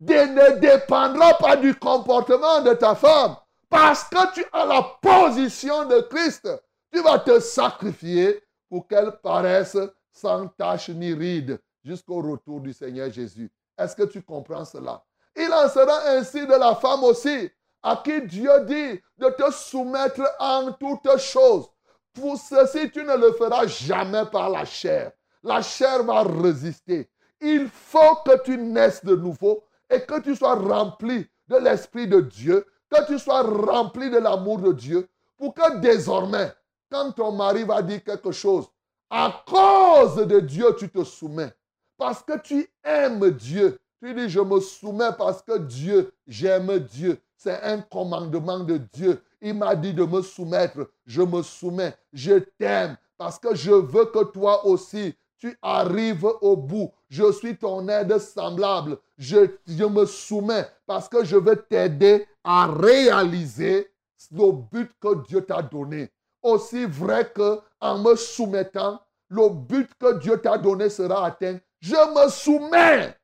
ne 0.00 0.58
dépendra 0.58 1.34
pas 1.38 1.56
du 1.56 1.74
comportement 1.74 2.62
de 2.62 2.74
ta 2.74 2.94
femme. 2.94 3.36
Parce 3.68 4.04
que 4.04 4.34
tu 4.34 4.44
as 4.52 4.64
la 4.64 4.82
position 5.00 5.84
de 5.86 6.00
Christ, 6.00 6.48
tu 6.92 7.00
vas 7.02 7.18
te 7.18 7.38
sacrifier 7.38 8.42
pour 8.68 8.88
qu'elle 8.88 9.12
paraisse 9.22 9.76
sans 10.12 10.48
tache 10.48 10.88
ni 10.88 11.12
ride 11.12 11.60
jusqu'au 11.84 12.22
retour 12.22 12.60
du 12.60 12.72
Seigneur 12.72 13.10
Jésus. 13.10 13.50
Est-ce 13.78 13.94
que 13.94 14.04
tu 14.04 14.22
comprends 14.22 14.64
cela? 14.64 15.04
Il 15.36 15.52
en 15.52 15.68
sera 15.68 16.08
ainsi 16.08 16.46
de 16.46 16.54
la 16.54 16.74
femme 16.74 17.04
aussi, 17.04 17.50
à 17.82 18.00
qui 18.02 18.22
Dieu 18.22 18.50
dit 18.64 19.00
de 19.18 19.28
te 19.30 19.52
soumettre 19.52 20.22
en 20.40 20.72
toutes 20.72 21.18
choses 21.18 21.68
pour 22.16 22.38
ceci, 22.38 22.90
tu 22.90 23.04
ne 23.04 23.16
le 23.16 23.32
feras 23.32 23.66
jamais 23.66 24.24
par 24.32 24.50
la 24.50 24.64
chair. 24.64 25.12
La 25.42 25.62
chair 25.62 26.02
va 26.02 26.22
résister. 26.22 27.08
Il 27.40 27.68
faut 27.68 28.16
que 28.24 28.42
tu 28.42 28.56
naisses 28.56 29.04
de 29.04 29.14
nouveau 29.14 29.62
et 29.90 30.00
que 30.00 30.20
tu 30.20 30.34
sois 30.34 30.54
rempli 30.54 31.26
de 31.48 31.56
l'Esprit 31.56 32.08
de 32.08 32.20
Dieu, 32.20 32.66
que 32.90 33.06
tu 33.06 33.18
sois 33.18 33.42
rempli 33.42 34.10
de 34.10 34.18
l'amour 34.18 34.58
de 34.58 34.72
Dieu, 34.72 35.08
pour 35.36 35.54
que 35.54 35.78
désormais, 35.78 36.52
quand 36.90 37.12
ton 37.12 37.32
mari 37.32 37.62
va 37.62 37.82
dire 37.82 38.02
quelque 38.02 38.32
chose, 38.32 38.66
à 39.10 39.44
cause 39.46 40.26
de 40.26 40.40
Dieu, 40.40 40.74
tu 40.78 40.88
te 40.88 41.04
soumets. 41.04 41.52
Parce 41.96 42.22
que 42.22 42.38
tu 42.38 42.68
aimes 42.82 43.30
Dieu. 43.30 43.78
Tu 44.02 44.14
dis, 44.14 44.28
je 44.28 44.40
me 44.40 44.60
soumets 44.60 45.12
parce 45.16 45.42
que 45.42 45.58
Dieu, 45.58 46.12
j'aime 46.26 46.78
Dieu. 46.78 47.20
C'est 47.36 47.62
un 47.62 47.80
commandement 47.80 48.60
de 48.60 48.78
Dieu. 48.78 49.22
Il 49.40 49.54
m'a 49.54 49.74
dit 49.76 49.92
de 49.92 50.04
me 50.04 50.22
soumettre. 50.22 50.90
Je 51.04 51.22
me 51.22 51.42
soumets. 51.42 51.94
Je 52.12 52.38
t'aime 52.58 52.96
parce 53.18 53.38
que 53.38 53.54
je 53.54 53.72
veux 53.72 54.06
que 54.06 54.24
toi 54.24 54.66
aussi, 54.66 55.14
tu 55.38 55.56
arrives 55.62 56.26
au 56.40 56.56
bout. 56.56 56.92
Je 57.08 57.30
suis 57.32 57.56
ton 57.56 57.88
aide 57.88 58.18
semblable. 58.18 58.98
Je, 59.18 59.50
je 59.66 59.84
me 59.84 60.06
soumets 60.06 60.66
parce 60.86 61.08
que 61.08 61.24
je 61.24 61.36
veux 61.36 61.56
t'aider 61.56 62.26
à 62.44 62.66
réaliser 62.66 63.90
le 64.32 64.52
but 64.52 64.90
que 65.00 65.22
Dieu 65.26 65.44
t'a 65.44 65.62
donné. 65.62 66.10
Aussi 66.42 66.84
vrai 66.84 67.30
que 67.34 67.60
en 67.80 67.98
me 67.98 68.14
soumettant, 68.16 69.00
le 69.28 69.48
but 69.48 69.90
que 69.98 70.18
Dieu 70.18 70.40
t'a 70.40 70.58
donné 70.58 70.88
sera 70.88 71.26
atteint. 71.26 71.58
Je 71.80 71.94
me 71.94 72.30
soumets. 72.30 73.16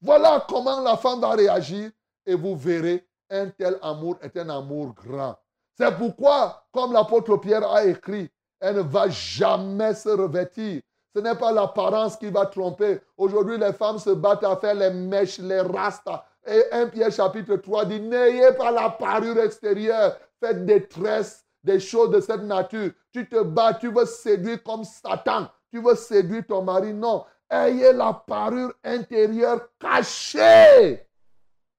Voilà 0.00 0.44
comment 0.48 0.80
la 0.80 0.96
femme 0.96 1.20
va 1.20 1.30
réagir 1.30 1.90
et 2.26 2.34
vous 2.34 2.56
verrez, 2.56 3.06
un 3.30 3.48
tel 3.50 3.78
amour 3.82 4.18
est 4.22 4.36
un 4.36 4.48
amour 4.48 4.94
grand. 4.94 5.36
C'est 5.76 5.96
pourquoi, 5.96 6.66
comme 6.72 6.92
l'apôtre 6.92 7.36
Pierre 7.36 7.68
a 7.70 7.84
écrit, 7.84 8.30
elle 8.60 8.76
ne 8.76 8.80
va 8.80 9.08
jamais 9.08 9.94
se 9.94 10.08
revêtir. 10.08 10.80
Ce 11.14 11.20
n'est 11.20 11.34
pas 11.34 11.52
l'apparence 11.52 12.16
qui 12.16 12.30
va 12.30 12.46
tromper. 12.46 13.00
Aujourd'hui, 13.16 13.58
les 13.58 13.72
femmes 13.72 13.98
se 13.98 14.10
battent 14.10 14.44
à 14.44 14.56
faire 14.56 14.74
les 14.74 14.90
mèches, 14.90 15.38
les 15.38 15.60
rastas. 15.60 16.24
Et 16.46 16.62
1 16.72 16.88
Pierre 16.88 17.12
chapitre 17.12 17.56
3 17.56 17.84
dit, 17.86 18.00
n'ayez 18.00 18.52
pas 18.52 18.70
la 18.70 18.90
parure 18.90 19.38
extérieure, 19.38 20.16
faites 20.40 20.64
des 20.66 20.86
tresses, 20.86 21.44
des 21.62 21.80
choses 21.80 22.10
de 22.10 22.20
cette 22.20 22.42
nature. 22.42 22.90
Tu 23.12 23.28
te 23.28 23.42
bats, 23.42 23.74
tu 23.74 23.90
veux 23.90 24.04
séduire 24.04 24.62
comme 24.62 24.84
Satan, 24.84 25.48
tu 25.70 25.80
veux 25.80 25.94
séduire 25.94 26.44
ton 26.46 26.62
mari. 26.62 26.92
Non, 26.92 27.24
ayez 27.50 27.92
la 27.92 28.12
parure 28.12 28.72
intérieure 28.84 29.68
cachée. 29.78 31.08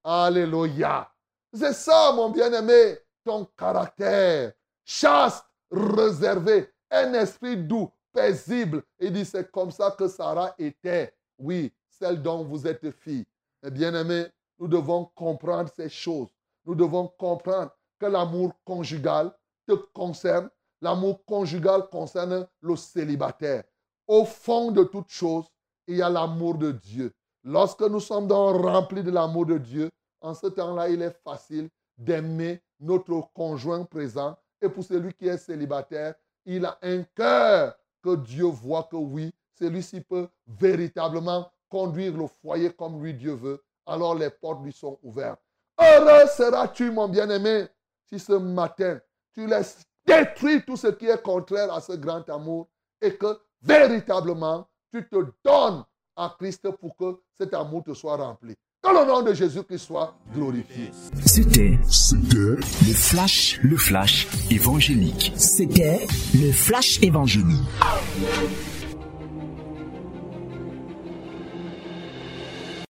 Alléluia. 0.04 1.10
C'est 1.54 1.74
ça, 1.74 2.12
mon 2.14 2.30
bien-aimé, 2.30 3.00
ton 3.26 3.46
caractère. 3.58 4.54
Chaste, 4.86 5.44
réservé, 5.70 6.70
un 6.90 7.14
esprit 7.14 7.58
doux, 7.58 7.92
paisible. 8.14 8.84
Il 9.00 9.12
dit, 9.12 9.26
c'est 9.26 9.52
comme 9.52 9.72
ça 9.72 9.92
que 9.92 10.08
Sarah 10.08 10.54
était. 10.58 11.14
Oui, 11.38 11.74
celle 11.90 12.22
dont 12.22 12.46
vous 12.46 12.66
êtes 12.66 12.90
fille. 12.92 13.26
bien-aimé, 13.64 14.28
nous 14.60 14.68
devons 14.68 15.06
comprendre 15.16 15.70
ces 15.76 15.90
choses. 15.90 16.30
Nous 16.66 16.76
devons 16.76 17.08
comprendre 17.18 17.72
que 18.00 18.06
l'amour 18.06 18.54
conjugal 18.64 19.32
te 19.68 19.74
concerne. 19.74 20.50
L'amour 20.82 21.26
conjugal 21.26 21.90
concerne 21.90 22.48
le 22.62 22.76
célibataire. 22.76 23.64
Au 24.08 24.24
fond 24.24 24.72
de 24.72 24.84
toute 24.84 25.10
chose, 25.10 25.46
il 25.88 25.98
y 25.98 26.02
a 26.02 26.10
l'amour 26.10 26.56
de 26.56 26.72
Dieu. 26.72 27.12
Lorsque 27.44 27.82
nous 27.82 28.00
sommes 28.00 28.28
donc 28.28 28.62
remplis 28.62 29.04
de 29.04 29.12
l'amour 29.12 29.46
de 29.46 29.58
Dieu, 29.58 29.90
en 30.22 30.34
ce 30.34 30.48
temps-là, 30.48 30.90
il 30.90 31.02
est 31.02 31.16
facile 31.24 31.70
d'aimer 31.98 32.62
notre 32.80 33.22
conjoint 33.34 33.84
présent. 33.84 34.38
Et 34.62 34.70
pour 34.70 34.84
celui 34.84 35.14
qui 35.14 35.28
est 35.28 35.38
célibataire, 35.38 36.16
il 36.46 36.66
a 36.66 36.78
un 36.82 37.04
cœur 37.16 37.76
que 38.02 38.16
Dieu 38.16 38.46
voit 38.46 38.84
que 38.84 38.96
oui, 38.96 39.34
celui-ci 39.58 40.02
peut 40.02 40.28
véritablement 40.48 41.52
conduire 41.70 42.16
le 42.16 42.28
foyer 42.28 42.72
comme 42.72 43.04
lui 43.04 43.14
Dieu 43.14 43.34
veut. 43.34 43.64
Alors 43.86 44.16
les 44.16 44.30
portes 44.30 44.64
lui 44.64 44.74
sont 44.74 45.00
ouvertes. 45.04 45.42
Heureux 45.80 46.28
seras-tu, 46.28 46.92
mon 46.92 47.08
bien-aimé, 47.08 47.68
si 48.06 48.20
ce 48.20 48.34
matin, 48.34 49.00
tu 49.34 49.46
laisses 49.46 49.84
détruire 50.06 50.64
tout 50.66 50.78
ce 50.78 50.88
qui 50.88 51.08
est 51.08 51.22
contraire 51.22 51.74
à 51.74 51.82
ce 51.82 51.94
grand 51.94 52.28
amour 52.30 52.68
et 53.02 53.18
que 53.18 53.40
véritablement, 53.62 54.68
tu 54.92 55.08
te 55.08 55.18
donnes 55.44 55.84
à 56.16 56.34
Christ 56.40 56.70
pour 56.72 56.96
que 56.96 57.20
cet 57.34 57.54
amour 57.54 57.84
te 57.84 57.94
soit 57.94 58.16
rempli. 58.16 58.56
Que 58.86 58.92
le 58.92 59.08
nom 59.08 59.24
de 59.24 59.34
Jésus-Christ 59.34 59.80
soit 59.80 60.14
glorifié. 60.36 60.92
C'était 61.26 61.80
C'était 61.90 62.60
le 62.88 62.94
flash, 62.94 63.60
le 63.64 63.78
flash 63.78 64.28
évangélique. 64.52 65.34
C'était 65.36 66.06
le 66.36 66.52
flash 66.52 67.00
évangélique. 67.02 67.64